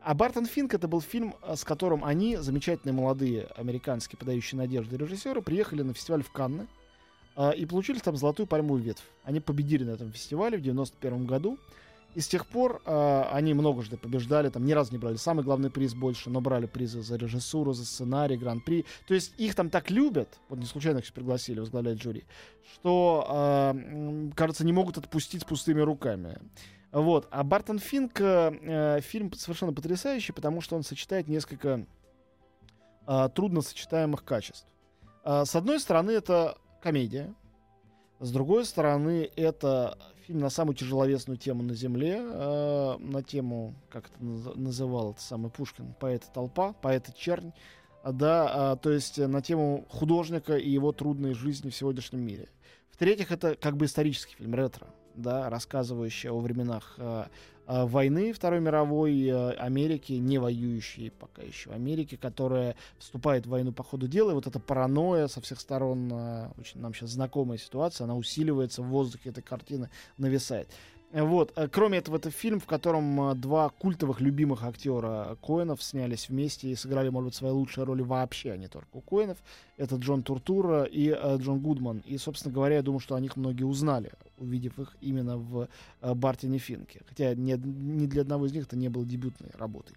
[0.05, 4.97] А Бартон Финк это был фильм, э, с которым они, замечательные молодые американские подающие надежды
[4.97, 6.67] режиссеры, приехали на фестиваль в Канны
[7.37, 9.05] э, и получили там золотую пальмовую ветвь.
[9.23, 11.59] Они победили на этом фестивале в 91 году.
[12.15, 15.71] И с тех пор э, они многожды побеждали, там ни разу не брали самый главный
[15.71, 18.85] приз больше, но брали призы за режиссуру, за сценарий, гран-при.
[19.07, 22.25] То есть их там так любят, вот не случайно их пригласили возглавлять жюри,
[22.75, 23.27] что,
[23.75, 26.39] э, кажется, не могут отпустить с пустыми руками.
[26.93, 27.27] Вот.
[27.31, 31.87] А Бартон Финк э, э, фильм совершенно потрясающий, потому что он сочетает несколько
[33.07, 34.67] э, трудносочетаемых качеств.
[35.25, 37.35] Э, с одной стороны, это комедия.
[38.23, 44.11] С другой стороны, это фильм на самую тяжеловесную тему на Земле, э, на тему, как
[44.11, 47.53] это наз- называл это самый Пушкин, поэта толпа, поэта чернь,
[48.05, 52.21] А, да, а, то есть э, на тему художника и его трудной жизни в сегодняшнем
[52.25, 52.49] мире.
[52.91, 57.25] В-третьих, это как бы исторический фильм, ретро, да, рассказывающий о временах э,
[57.67, 63.73] э, войны Второй мировой э, Америки, не воюющей пока еще Америки, которая вступает в войну
[63.73, 66.13] по ходу дела, и вот эта паранойя со всех сторон,
[66.59, 70.69] очень нам сейчас знакомая ситуация, она усиливается в воздухе этой картины, нависает.
[71.13, 71.53] Вот.
[71.57, 76.69] э, Кроме этого, это фильм, в котором э, два культовых любимых актера Коэнов снялись вместе
[76.69, 79.39] и сыграли, может быть, свои лучшие роли вообще, а не только у Коэнов.
[79.77, 82.03] Это Джон Туртура и э, Джон Гудман.
[82.07, 85.69] И, собственно говоря, я думаю, что о них многие узнали, увидев их именно в
[86.01, 87.03] Бартине Финке.
[87.07, 89.97] Хотя ни, ни для одного из них это не было дебютной работой.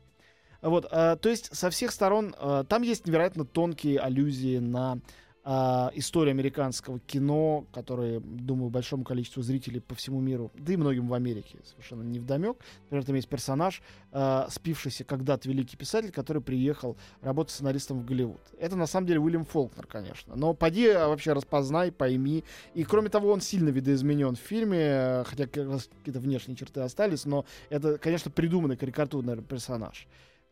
[0.61, 4.99] Вот, э, то есть со всех сторон э, там есть невероятно тонкие аллюзии на э,
[5.45, 11.13] историю американского кино, которые, думаю, большому количеству зрителей по всему миру, да и многим в
[11.13, 12.57] Америке совершенно не вдомек.
[12.85, 13.81] Например, там есть персонаж,
[14.11, 18.41] э, спившийся когда-то великий писатель, который приехал работать сценаристом в Голливуд.
[18.57, 20.35] Это на самом деле Уильям Фолкнер, конечно.
[20.35, 22.43] Но поди а, вообще распознай, пойми.
[22.73, 27.45] И кроме того, он сильно видоизменен в фильме, э, хотя какие-то внешние черты остались, но
[27.69, 30.07] это, конечно, придуманный карикатурный персонаж.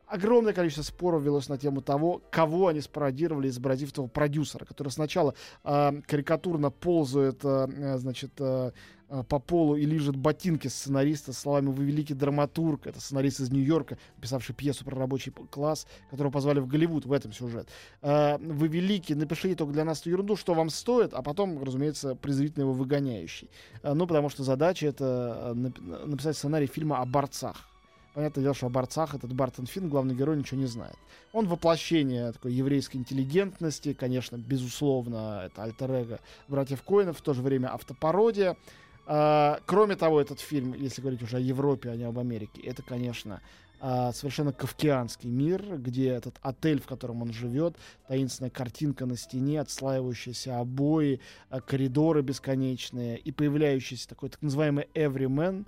[0.07, 5.33] Огромное количество споров велось на тему того, кого они спародировали, изобразив того продюсера, который сначала
[5.63, 8.71] э, карикатурно ползает, э, э, значит, э,
[9.09, 12.85] э, по полу и лижет ботинки сценариста словами «Вы великий драматург».
[12.85, 17.31] Это сценарист из Нью-Йорка, писавший пьесу про рабочий класс, которого позвали в Голливуд, в этом
[17.33, 17.69] сюжет.
[18.01, 22.13] Э, «Вы великий, напишите только для нас эту ерунду, что вам стоит», а потом, разумеется,
[22.15, 23.49] презрительно его выгоняющий.
[23.81, 27.72] Ну, потому что задача— это нап- написать сценарий фильма о борцах.
[28.13, 30.95] Понятное дело, что о борцах этот Бартон Финн, главный герой, ничего не знает.
[31.31, 37.73] Он воплощение такой еврейской интеллигентности, конечно, безусловно, это альтер братьев Коинов, в то же время
[37.73, 38.55] автопародия.
[39.05, 42.83] А, кроме того, этот фильм, если говорить уже о Европе, а не об Америке, это,
[42.83, 43.41] конечно,
[43.85, 47.75] а, совершенно кавкианский мир, где этот отель, в котором он живет,
[48.07, 55.65] таинственная картинка на стене, отслаивающиеся обои, а, коридоры бесконечные и появляющийся такой так называемый everyman,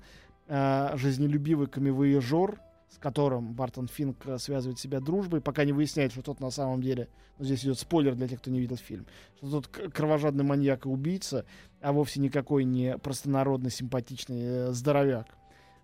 [0.47, 6.21] а, жизнелюбивый камевояжер, с которым Бартон Финк э, связывает себя дружбой, пока не выясняет, что
[6.21, 9.05] тот на самом деле, ну, здесь идет спойлер для тех, кто не видел фильм,
[9.37, 11.45] что тот кровожадный маньяк и убийца,
[11.81, 15.27] а вовсе никакой не простонародный симпатичный э, здоровяк.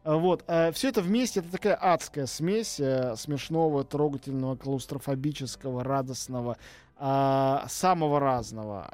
[0.04, 0.44] А, Вот,
[0.74, 6.58] все это вместе, это такая адская смесь э, смешного, трогательного, клаустрофобического, радостного,
[6.96, 8.94] а, самого разного,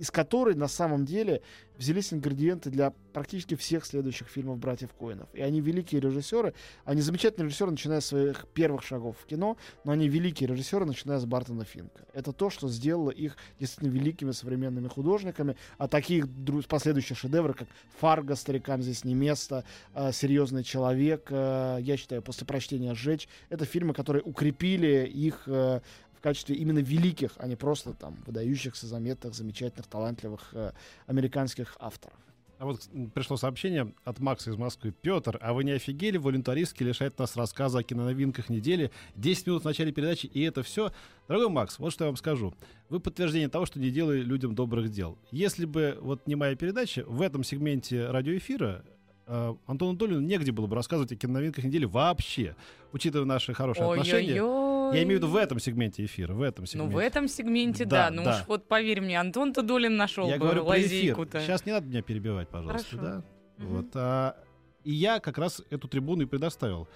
[0.00, 1.42] из которой на самом деле
[1.76, 5.28] взялись ингредиенты для практически всех следующих фильмов братьев Коинов.
[5.34, 6.54] И они великие режиссеры,
[6.86, 11.18] они замечательные режиссеры, начиная с своих первых шагов в кино, но они великие режиссеры, начиная
[11.18, 12.06] с Бартона Финка.
[12.14, 16.26] Это то, что сделало их действительно великими современными художниками, а таких
[16.66, 22.46] последующих шедевров, как «Фарго», «Старикам здесь не место», э, «Серьезный человек», э, я считаю, «После
[22.46, 25.80] прочтения сжечь», это фильмы, которые укрепили их э,
[26.20, 30.72] в качестве именно великих, а не просто там выдающихся, заметных, замечательных, талантливых э,
[31.06, 32.18] американских авторов.
[32.58, 34.92] А вот пришло сообщение от Макса из Москвы.
[34.92, 36.18] Петр, а вы не офигели?
[36.18, 38.90] Волюнтаристски лишает нас рассказа о киноновинках недели.
[39.16, 40.92] 10 минут в начале передачи, и это все.
[41.26, 42.52] Дорогой Макс, вот что я вам скажу.
[42.90, 45.16] Вы подтверждение того, что не делаю людям добрых дел.
[45.30, 48.84] Если бы вот не моя передача, в этом сегменте радиоэфира
[49.26, 52.56] э, Антону Долину негде было бы рассказывать о киноновинках недели вообще,
[52.92, 54.69] учитывая наши хорошие отношения.
[54.94, 56.94] Я имею в виду в этом сегменте эфира, в этом Ну, сегменте.
[56.94, 58.14] в этом сегменте, Да, да.
[58.14, 58.38] Ну да.
[58.40, 61.16] уж вот поверь мне, Антон Тодолин нашел Я бы говорю про эфир.
[61.32, 63.02] Сейчас не надо меня перебивать, пожалуйста, Хорошо.
[63.02, 63.24] да?
[63.64, 63.76] Мгм.
[63.76, 63.86] Вот.
[63.94, 64.36] а,
[64.84, 66.88] и я как раз эту трибуну и предоставил.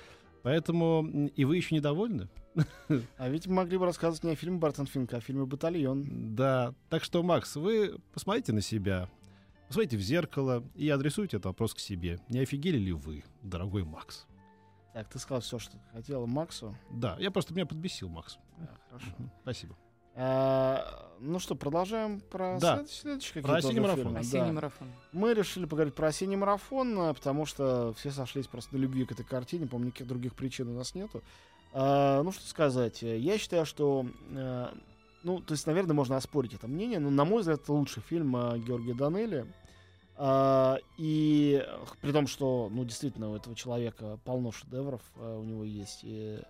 [0.42, 2.28] Поэтому и вы еще недовольны?
[3.18, 6.35] А ведь мы могли бы рассказывать не о фильме Бартон Финка, а о фильме «Батальон».
[6.37, 6.74] Да.
[6.90, 9.09] Так что, Макс, вы посмотрите на себя,
[9.68, 12.20] посмотрите в зеркало и адресуйте этот вопрос к себе.
[12.28, 14.26] Не офигели ли вы, дорогой Макс?
[14.94, 16.74] Так, ты сказал все, что ты хотела Максу.
[16.90, 18.38] Да, я просто меня подбесил, Макс.
[18.59, 19.07] Да, хорошо.
[19.42, 19.76] Спасибо.
[20.16, 22.76] А, ну что, продолжаем про Да.
[22.76, 24.04] след- следующие Про какие-то осенний марафон.
[24.04, 24.18] фильмы?
[24.20, 24.52] Осенний Да.
[24.52, 24.88] марафон.
[25.12, 29.11] Мы решили поговорить про осенний марафон, а, потому что все сошлись просто на любви к
[29.12, 31.22] этой картине, по-моему, никаких других причин у нас нету.
[31.72, 34.68] А, ну, что сказать, я считаю, что, э,
[35.24, 38.37] ну, то есть, наверное, можно оспорить это мнение, но, на мой взгляд, это лучший фильм
[38.37, 39.52] э, Георгия Данелли.
[40.16, 41.66] А, и
[42.00, 46.40] при том, что, ну, действительно, у этого человека полно шедевров, э, у него есть и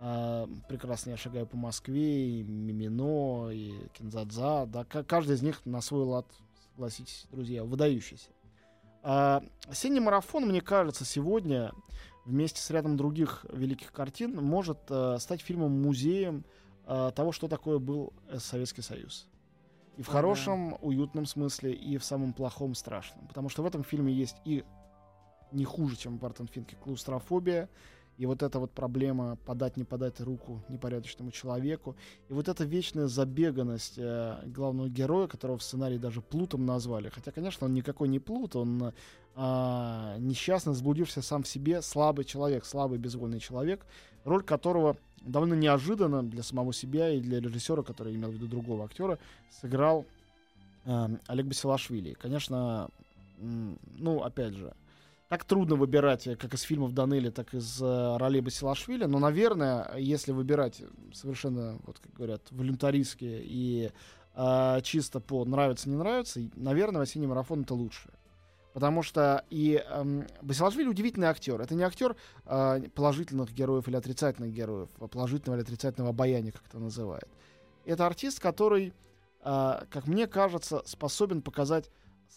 [0.00, 5.66] а, прекрасно я шагаю по Москве, и Мимино, и Кинзадза, да, ка- каждый из них
[5.66, 6.26] на свой лад,
[6.70, 8.30] согласитесь, друзья, выдающийся.
[9.02, 11.72] А, осенний марафон, мне кажется, сегодня
[12.24, 16.44] вместе с рядом других великих картин может э, стать фильмом-музеем
[16.86, 19.26] э, того, что такое был Советский Союз.
[19.98, 23.26] И в хорошем, уютном смысле, и в самом плохом, страшном.
[23.26, 24.64] Потому что в этом фильме есть и
[25.50, 27.68] не хуже, чем в Бартон Финке, клаустрофобия,
[28.16, 31.96] и вот эта вот проблема подать, не подать руку непорядочному человеку,
[32.28, 37.08] и вот эта вечная забеганность э, главного героя, которого в сценарии даже Плутом назвали.
[37.08, 38.92] Хотя, конечно, он никакой не Плут, он
[39.34, 43.86] а, несчастно заблудившийся сам в себе слабый человек, слабый безвольный человек,
[44.24, 48.84] роль которого довольно неожиданно для самого себя и для режиссера, который имел в виду другого
[48.84, 49.18] актера,
[49.60, 50.06] сыграл
[50.84, 52.14] э, Олег Басилашвили.
[52.14, 52.88] Конечно,
[53.40, 54.74] ну, опять же,
[55.28, 60.32] так трудно выбирать как из фильмов Данели, так из э, ролей Басилашвили, но, наверное, если
[60.32, 63.90] выбирать совершенно, вот как говорят, волюнтаристски и
[64.34, 68.10] э, чисто по нравится, не нравится, наверное, осенний марафон это лучше.
[68.72, 71.60] Потому что и эм, Басилашвили удивительный актер.
[71.60, 76.62] Это не актер э, положительных героев или отрицательных героев, а положительного или отрицательного обаяния, как
[76.68, 77.28] это называют.
[77.84, 78.92] Это артист, который,
[79.42, 81.90] э, как мне кажется, способен показать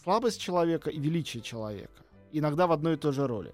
[0.03, 2.03] слабость человека и величие человека.
[2.31, 3.53] Иногда в одной и той же роли.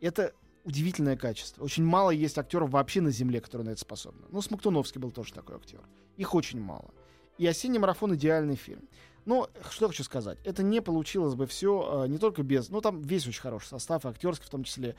[0.00, 0.32] Это
[0.64, 1.62] удивительное качество.
[1.62, 4.26] Очень мало есть актеров вообще на Земле, которые на это способны.
[4.30, 5.80] Ну, Смоктуновский был тоже такой актер.
[6.16, 6.90] Их очень мало.
[7.38, 8.88] И «Осенний марафон»— идеальный фильм.
[9.26, 10.38] Но что я хочу сказать.
[10.44, 12.70] Это не получилось бы все не только без...
[12.70, 14.96] Ну, там весь очень хороший состав, актерский в том числе.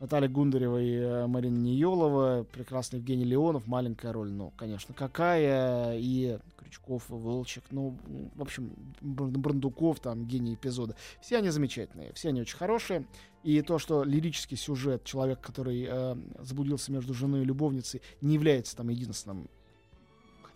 [0.00, 6.38] Наталья Гундарева и э, Марина Неелова, прекрасный Евгений Леонов, маленькая роль, ну, конечно, какая, и
[6.56, 7.98] Крючков, и Волчек, ну,
[8.36, 10.94] в общем, Бр- Брандуков, там, гений эпизода.
[11.20, 13.06] Все они замечательные, все они очень хорошие.
[13.42, 18.76] И то, что лирический сюжет, человек, который э, заблудился между женой и любовницей, не является
[18.76, 19.48] там единственным,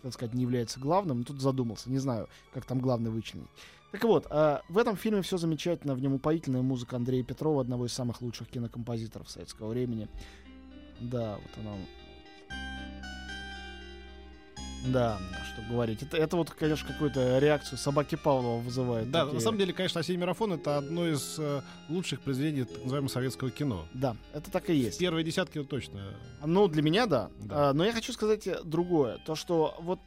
[0.03, 3.47] хотел сказать, не является главным, тут задумался, не знаю, как там главный вычленить.
[3.93, 7.85] Так вот, э, в этом фильме все замечательно, в нем упоительная музыка Андрея Петрова, одного
[7.85, 10.09] из самых лучших кинокомпозиторов советского времени.
[10.99, 11.75] Да, вот она.
[14.85, 15.19] Да,
[15.53, 16.01] что говорить.
[16.03, 19.09] Это, это вот, конечно, какую-то реакцию собаки Павлова вызывает.
[19.11, 22.83] Да, Такие- на самом деле, конечно, «Осенний марафон»— это одно из э, лучших произведений так
[22.83, 23.85] называемого советского кино.
[23.93, 24.99] Да, это так и есть.
[24.99, 26.13] Первые десятки точно.
[26.45, 27.29] Ну, для меня, да.
[27.39, 27.69] Да.
[27.69, 29.19] А, но я хочу сказать другое.
[29.25, 29.99] То, что вот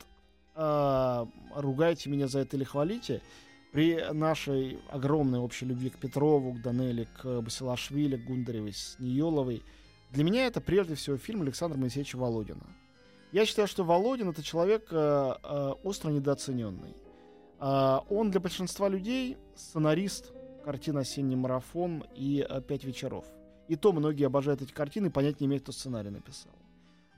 [0.55, 3.23] а, ругайте меня за это или хвалите,
[3.73, 9.63] при нашей огромной общей любви к Петрову, к Данели, к Басилашвили, к Гундаревой, с Ниеловой,
[10.13, 12.65] для меня это прежде всего фильм Александра Моисеевича Володина.
[13.33, 16.95] Я считаю, что Володин это человек э, э, остро недооцененный.
[17.59, 20.33] А, он для большинства людей сценарист
[20.65, 23.25] картины «Осенний марафон» и э, «Пять вечеров».
[23.69, 26.53] И то многие обожают эти картины, понять не имеют, кто сценарий написал.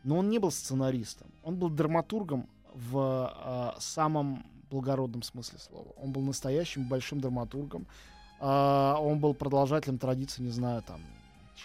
[0.05, 1.29] Но он не был сценаристом.
[1.43, 5.93] Он был драматургом в а, самом благородном смысле слова.
[5.97, 7.87] Он был настоящим большим драматургом.
[8.41, 11.01] А, он был продолжателем традиции, не знаю, там,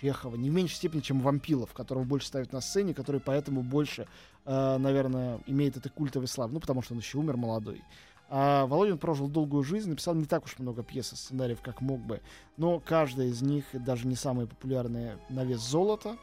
[0.01, 4.07] Чехова, не в меньшей степени, чем Вампилов, которого больше ставят на сцене, который поэтому больше,
[4.45, 6.53] э, наверное, имеет этой культовой славы.
[6.53, 7.83] Ну, потому что он еще умер молодой.
[8.29, 11.99] А Володин прожил долгую жизнь, написал не так уж много пьес и сценариев, как мог
[11.99, 12.21] бы.
[12.57, 16.17] Но каждая из них, даже не самые популярные, на вес золота.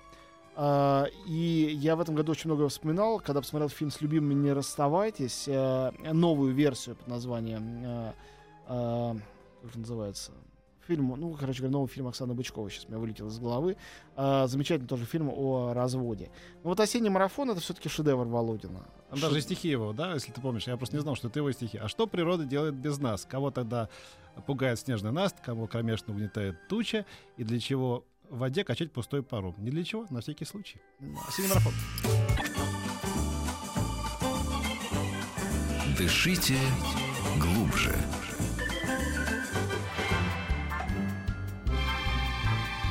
[0.57, 4.53] А, и я в этом году очень много вспоминал, когда посмотрел фильм «С любимыми не
[4.53, 8.13] расставайтесь», э, новую версию под названием, э,
[8.67, 9.15] э,
[9.63, 10.33] как же называется,
[10.87, 13.77] фильм, ну, короче говоря, новый фильм Оксаны Бычковой, сейчас у меня вылетел из головы.
[14.17, 16.31] А, замечательный тоже фильм о разводе.
[16.63, 18.87] Но вот «Осенний марафон»— это все-таки шедевр Володина.
[19.11, 20.67] Там даже и стихи его, да, если ты помнишь.
[20.67, 21.79] Я просто не знал, что это его стихи.
[21.79, 23.25] А что природа делает без нас?
[23.25, 23.89] Кого тогда
[24.47, 27.05] пугает снежный наст, кого кромешно угнетает туча,
[27.37, 29.55] и для чего в воде качать пустой паром?
[29.59, 30.81] Не для чего, на всякий случай.
[31.29, 31.73] Осенний марафон.
[35.99, 36.57] Дышите
[37.39, 37.95] глубже.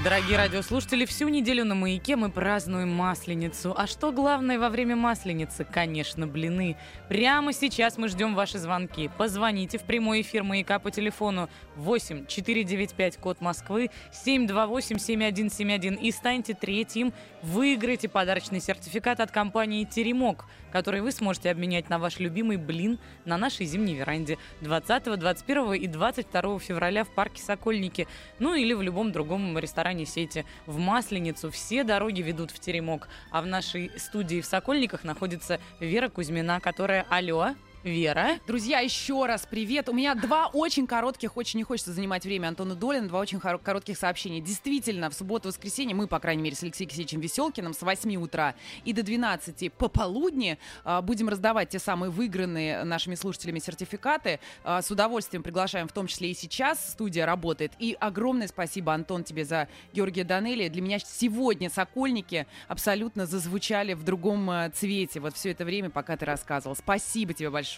[0.01, 3.73] Дорогие радиослушатели, всю неделю на «Маяке» мы празднуем Масленицу.
[3.75, 5.65] А что главное во время Масленицы?
[5.65, 6.77] Конечно, блины.
[7.09, 9.11] Прямо сейчас мы ждем ваши звонки.
[9.17, 16.53] Позвоните в прямой эфир «Маяка» по телефону 8 495 код Москвы 728 7171 и станьте
[16.53, 17.11] третьим.
[17.43, 23.37] Выиграйте подарочный сертификат от компании «Теремок», который вы сможете обменять на ваш любимый блин на
[23.37, 28.07] нашей зимней веранде 20, 21 и 22 февраля в парке «Сокольники».
[28.39, 30.45] Ну или в любом другом ресторане сети.
[30.65, 33.07] В Масленицу все дороги ведут в Теремок.
[33.31, 37.05] А в нашей студии в Сокольниках находится Вера Кузьмина, которая...
[37.09, 38.39] Алло, Вера.
[38.45, 39.87] Друзья, еще раз привет.
[39.87, 43.97] У меня два очень коротких, очень не хочется занимать время Антона Долина, два очень коротких
[43.97, 44.41] сообщения.
[44.41, 48.91] Действительно, в субботу-воскресенье мы, по крайней мере, с Алексеем Алексеевичем Веселкиным с 8 утра и
[48.91, 54.41] до 12 пополудни а, будем раздавать те самые выигранные нашими слушателями сертификаты.
[54.65, 56.91] А, с удовольствием приглашаем, в том числе и сейчас.
[56.91, 57.71] Студия работает.
[57.79, 60.67] И огромное спасибо, Антон, тебе за Георгия Данелли.
[60.67, 65.21] Для меня сегодня Сокольники абсолютно зазвучали в другом э, цвете.
[65.21, 66.75] Вот все это время, пока ты рассказывал.
[66.75, 67.68] Спасибо тебе большое.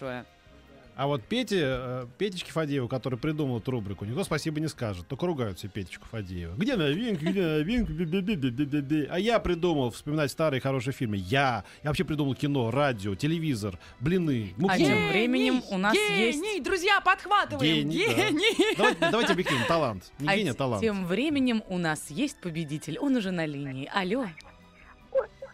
[0.94, 5.08] А вот Пете, э, Петечке Фадееву, который придумал эту рубрику, никто спасибо не скажет.
[5.08, 6.54] Только ругают все Петечку Фадеева.
[6.54, 9.08] Где новинка, где новинка, бе-бе-бе-бе-бе-бе.
[9.10, 11.16] А я придумал вспоминать старые хорошие фильмы.
[11.16, 11.64] Я.
[11.82, 14.74] Я вообще придумал кино, радио, телевизор, блины, муку.
[14.74, 16.62] А тем временем у нас гений, есть...
[16.62, 17.88] друзья, подхватываем.
[17.88, 18.28] Гений, да.
[18.28, 18.76] Гений.
[18.76, 20.12] Давайте, давайте объективно, талант.
[20.18, 20.82] Не А гений, а талант.
[20.82, 22.98] тем временем у нас есть победитель.
[22.98, 23.90] Он уже на линии.
[23.94, 24.26] Алло.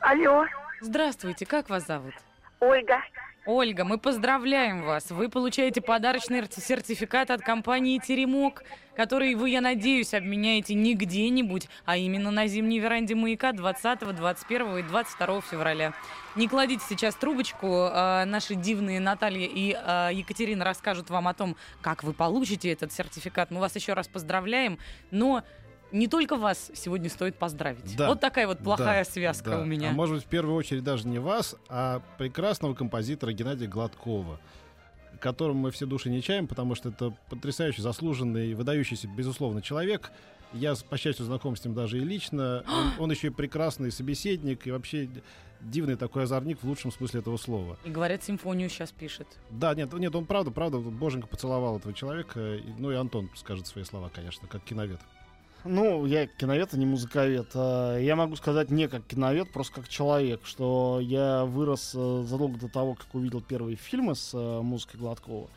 [0.00, 0.46] Алло,
[0.80, 2.14] Здравствуйте, как вас зовут?
[2.60, 2.98] Ольга.
[3.50, 5.10] Ольга, мы поздравляем вас.
[5.10, 8.62] Вы получаете подарочный сертификат от компании «Теремок»,
[8.94, 14.76] который вы, я надеюсь, обменяете не где-нибудь, а именно на зимней веранде «Маяка» 20, 21
[14.76, 15.94] и 22 февраля.
[16.36, 17.88] Не кладите сейчас трубочку.
[17.90, 22.92] а, Наши дивные Наталья и а, Екатерина расскажут вам о том, как вы получите этот
[22.92, 23.50] сертификат.
[23.50, 24.78] Мы вас еще раз поздравляем,
[25.10, 25.42] но...
[25.90, 27.96] Не только вас сегодня стоит поздравить.
[27.96, 28.08] Да.
[28.08, 29.60] Вот такая вот плохая Да, связка да.
[29.60, 29.90] у меня.
[29.90, 34.38] А может быть, в первую очередь даже не вас, а прекрасного композитора Геннадия Гладкова,
[35.18, 40.12] которому мы все души не чаем, потому что это потрясающий, заслуженный, выдающийся, безусловно, человек.
[40.52, 42.64] Я, по счастью, знаком с ним даже и лично.
[42.98, 45.08] Он, он еще и прекрасный собеседник и вообще
[45.60, 47.76] дивный такой озорник в лучшем смысле этого слова.
[47.84, 49.26] И говорят, симфонию сейчас пишет.
[49.50, 52.58] Да, нет, нет, он правда, правда, боженька поцеловал этого человека.
[52.78, 55.00] Ну и Антон скажет свои слова, конечно, как киновед.
[55.64, 57.50] Ну, я киновед, а не музыковед.
[57.54, 62.58] А, Я могу сказать не как киновед, просто как человек, что я вырос э, задолго
[62.58, 65.48] до того, как увидел первые фильмы с э, музыкой Гладкова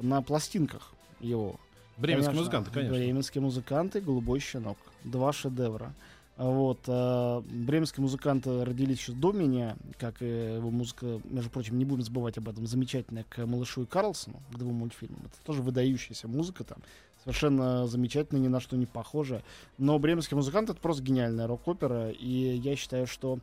[0.00, 1.60] на пластинках его.
[1.98, 2.96] Бременские Конечно, музыканты, конечно.
[2.96, 4.78] Бременские музыканты, Голубой щенок.
[5.04, 5.92] Два шедевра.
[6.38, 6.80] Вот.
[6.86, 12.02] э, Бременские музыканты родились еще до меня, как и его музыка, между прочим, не будем
[12.02, 15.20] забывать об этом, замечательная к «Малышу и Карлсону», к двум мультфильмам.
[15.26, 16.78] Это тоже выдающаяся музыка там,
[17.22, 19.42] совершенно замечательная, ни на что не похожая.
[19.78, 23.38] Но «Бременские музыканты»— это просто гениальная рок-опера, и я считаю, что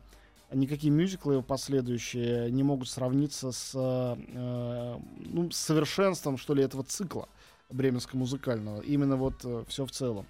[0.52, 7.28] никакие мюзиклы последующие не могут сравниться с э, ну, совершенством, что ли, этого цикла
[7.70, 8.80] бременско-музыкального.
[8.80, 10.26] Именно вот все в целом.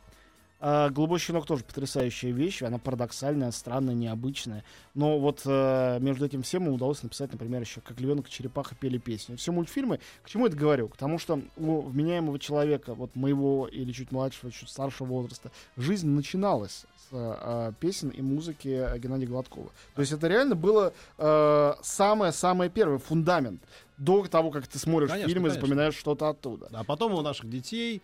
[0.61, 2.63] А «Голубой щенок» тоже потрясающая вещь.
[2.63, 4.65] Она парадоксальная, странная, необычная.
[4.95, 8.75] Но вот э, между этим всем ему удалось написать, например, еще «Как львенок и черепаха
[8.75, 9.37] пели песню».
[9.37, 10.01] Все мультфильмы.
[10.23, 10.89] К чему это говорю?
[10.89, 16.09] К тому, что у вменяемого человека, вот моего или чуть младшего, чуть старшего возраста, жизнь
[16.09, 19.71] начиналась с э, песен и музыки Геннадия Гладкова.
[19.95, 20.93] То есть это реально было
[21.83, 23.63] самое-самое первое, фундамент.
[23.97, 25.67] До того, как ты смотришь Конечно, фильмы и конечно.
[25.67, 26.69] запоминаешь что-то оттуда.
[26.73, 28.03] А потом у наших детей,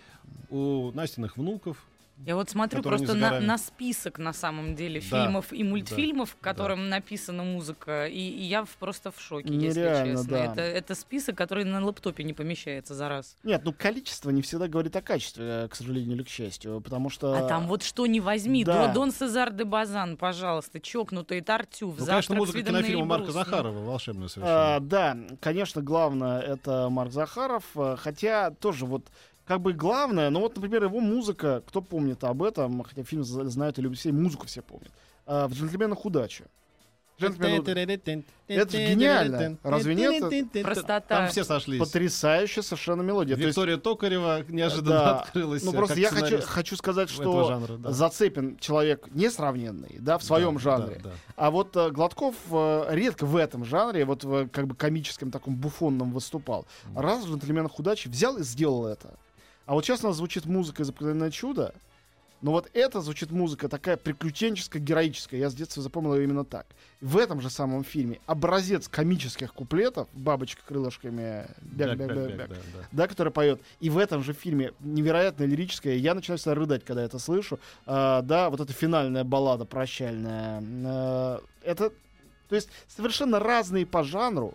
[0.51, 1.85] у Настиных внуков.
[2.19, 6.37] Я вот смотрю просто на, на список, на самом деле, Да, фильмов и мультфильмов, в
[6.39, 10.31] котором написана музыка, и, и я в- просто в шоке, Нереально, если честно.
[10.31, 10.45] да.
[10.53, 13.37] Это, это список, который на лэптопе не помещается за раз.
[13.43, 17.11] Нет, ну количество не всегда говорит о качестве, э, к сожалению или к счастью, потому
[17.11, 17.35] что...
[17.35, 18.93] А там вот что не возьми, да.
[18.93, 23.35] Дон, Сезар де Базан, пожалуйста, чокнутый Тартюф, Ну, конечно, «Завтрак с музыка кинофильма Марка Эльбрус».
[23.37, 24.81] Ну, Захарова волшебная А, совершенно.
[24.81, 29.09] да, конечно, главное это Марк Захаров, э, хотя тоже вот
[29.47, 33.79] как бы главное, ну вот, например, его музыка, кто помнит об этом, хотя фильм знают
[33.79, 34.91] и любят все, музыку все помнят.
[35.27, 36.45] А, в «Джентльменах удачи».
[37.21, 38.01] «Джентльмены
[38.49, 39.57] Это же гениально.
[39.63, 40.53] Разве нет?
[40.65, 41.01] Простота.
[41.01, 41.79] Там все сошлись.
[41.79, 43.37] Потрясающая совершенно мелодия.
[43.37, 45.21] То есть, Виктория Токарева неожиданно Да.
[45.21, 45.63] открылась.
[45.63, 47.93] ну э, просто я хочу, хочу сказать, что жанра, да.
[47.93, 51.01] Зацепин человек несравненный, да, в своем Да, жанре.
[51.05, 51.17] да, да.
[51.37, 55.55] А вот э, Гладков э, редко в этом жанре, вот в как бы комическом таком
[55.55, 56.67] буфонном выступал.
[56.97, 59.15] Раз в «Джентльменах удачи» взял и сделал это.
[59.67, 61.75] А вот сейчас у нас звучит музыка из «Обыкновенное чудо»,
[62.45, 65.41] но вот это звучит музыка такая приключенческая, героическая.
[65.41, 66.67] Я с детства запомнил ее именно так.
[67.01, 72.57] В этом же самом фильме образец комических куплетов «Бабочка крылышками», Бяк, бяк, бяк-бяк-бяк, бяк, да,
[72.75, 72.89] да.
[72.93, 73.63] да, который поет.
[73.81, 75.95] И в этом же фильме невероятно лирическое.
[75.95, 77.59] Я начинаю всегда рыдать, когда это слышу.
[77.87, 80.63] А, да, вот эта финальная баллада прощальная.
[80.85, 81.93] А, это,
[82.51, 84.55] то есть, совершенно разные по жанру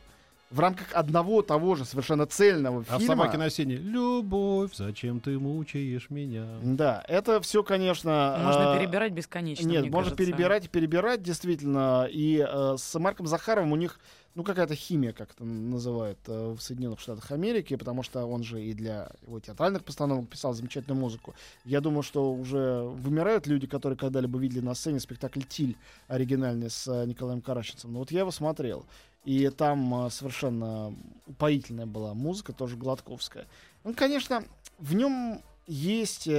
[0.50, 3.16] в рамках одного того же совершенно цельного А фильма.
[3.16, 8.40] «Собаке на сене» «Любовь, зачем ты мучаешь меня?» Да, это все, конечно.
[8.44, 10.26] Можно а, перебирать бесконечно, Нет, мне можно кажется.
[10.26, 12.08] перебирать и перебирать, действительно.
[12.10, 14.00] И э, с Марком Захаровым у них,
[14.36, 18.64] ну, какая-то химия, как это называют э, в Соединенных Штатах Америки, потому что он же
[18.64, 21.34] и для его театральных постановок писал замечательную музыку.
[21.66, 25.76] Я думаю, что уже вымирают люди, которые когда-либо видели на сцене спектакль «Тиль»
[26.08, 27.92] оригинальный с э, Николаем Караченцем.
[27.92, 28.86] Но вот я его смотрел.
[29.26, 33.48] И там э, совершенно упоительная была музыка, тоже гладковская.
[33.84, 34.44] Ну, конечно,
[34.78, 36.30] в нем есть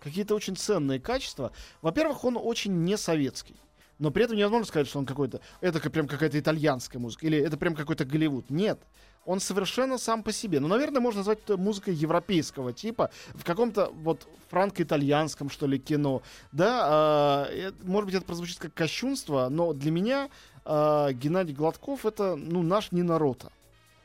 [0.00, 1.52] какие-то очень ценные качества.
[1.80, 3.56] Во-первых, он очень не советский.
[4.02, 5.40] Но при этом невозможно сказать, что он какой-то...
[5.60, 7.24] Это прям какая-то итальянская музыка.
[7.24, 8.50] Или это прям какой-то Голливуд.
[8.50, 8.80] Нет.
[9.24, 10.58] Он совершенно сам по себе.
[10.58, 13.12] Ну, наверное, можно назвать это музыкой европейского типа.
[13.32, 16.22] В каком-то вот франко-итальянском, что ли, кино.
[16.50, 20.30] Да, а, э, может быть, это прозвучит как кощунство, но для меня
[20.64, 23.52] а, Геннадий Гладков это, ну, наш Нинарота.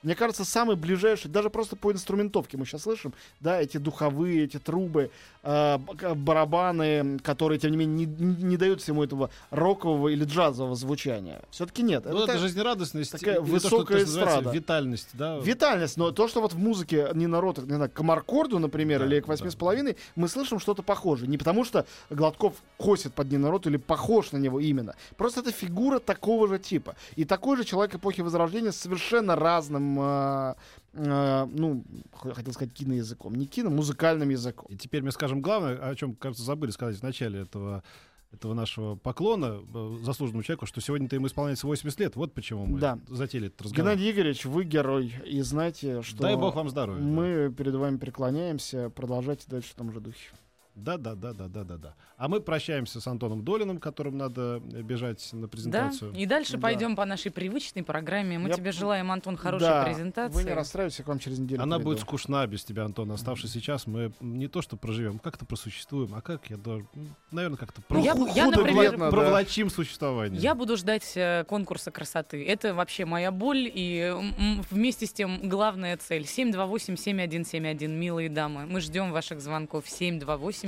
[0.07, 4.57] Мне кажется, самый ближайший, даже просто по инструментовке мы сейчас слышим, да, эти духовые, эти
[4.57, 5.11] трубы,
[5.43, 10.75] э, к- барабаны, которые, тем не менее, не, не- дают всему этого рокового или джазового
[10.75, 11.41] звучания.
[11.51, 12.05] Все-таки нет.
[12.05, 14.49] Ну, это Это жизнезнерадостность, такая высокая то, что эстрада.
[14.51, 15.39] витальность, да.
[15.39, 19.05] Витальность, но то, что вот в музыке не народ, не знаю, к Маркорду, например, Да,
[19.07, 19.51] или к восьми да.
[19.51, 21.27] с половиной, мы слышим что-то похожее.
[21.27, 24.95] Не потому что Гладков косит под народ или похож на него именно.
[25.17, 26.95] Просто это фигура такого же типа.
[27.17, 30.55] И такой же человек эпохи Возрождения с совершенно разным, э,
[30.93, 31.83] э, ну,
[32.13, 33.35] хотел сказать киноязыком.
[33.35, 34.67] Не кино, музыкальным языком.
[34.69, 37.83] И теперь мы скажем главное, о чем, кажется, забыли сказать в начале этого
[38.31, 42.15] этого нашего поклона э, заслуженному человеку, что сегодня-то ему исполняется 80 лет.
[42.17, 42.99] Вот почему мы Да.
[43.07, 43.91] затеяли этот разговор.
[43.91, 45.13] Геннадий Игоревич, вы герой.
[45.25, 46.99] И знаете, что Дай бог вам здоровья.
[46.99, 47.07] да.
[47.07, 48.89] мы перед вами преклоняемся.
[48.89, 50.29] Продолжайте дальше в том же духе.
[50.77, 51.95] Да, да, да, да, да, да, да.
[52.17, 56.13] А мы прощаемся с Антоном Долиным, которым надо э, бежать на Да, презентацию.
[56.13, 56.59] и дальше Да.
[56.59, 58.37] пойдем по нашей привычной программе.
[58.37, 60.35] Мы Я тебе желаем, Антон, хорошей Да, презентации.
[60.35, 61.89] Вы не расстраивайтесь, я к вам через неделю Она приду.
[61.89, 63.11] будет скучна без тебя, Антон.
[63.11, 66.87] Оставшись сейчас, мы не то что проживем, как-то просуществуем, а как я должен,
[67.31, 69.11] наверное, как-то Ну, я, я, например, бедно, да.
[69.11, 70.39] проволочим существование.
[70.39, 72.45] Я буду ждать э, конкурса красоты.
[72.45, 76.23] Это вообще моя боль и м, вместе с тем главная цель.
[76.23, 78.65] 728-7171, милые дамы.
[78.67, 79.85] Мы ждем ваших звонков.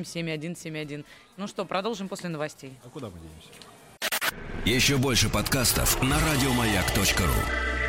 [0.01, 1.05] 8-7171.
[1.37, 2.73] Ну что, продолжим после новостей.
[2.83, 3.49] А куда мы денемся?
[4.65, 7.88] Еще больше подкастов на радиомаяк.ру.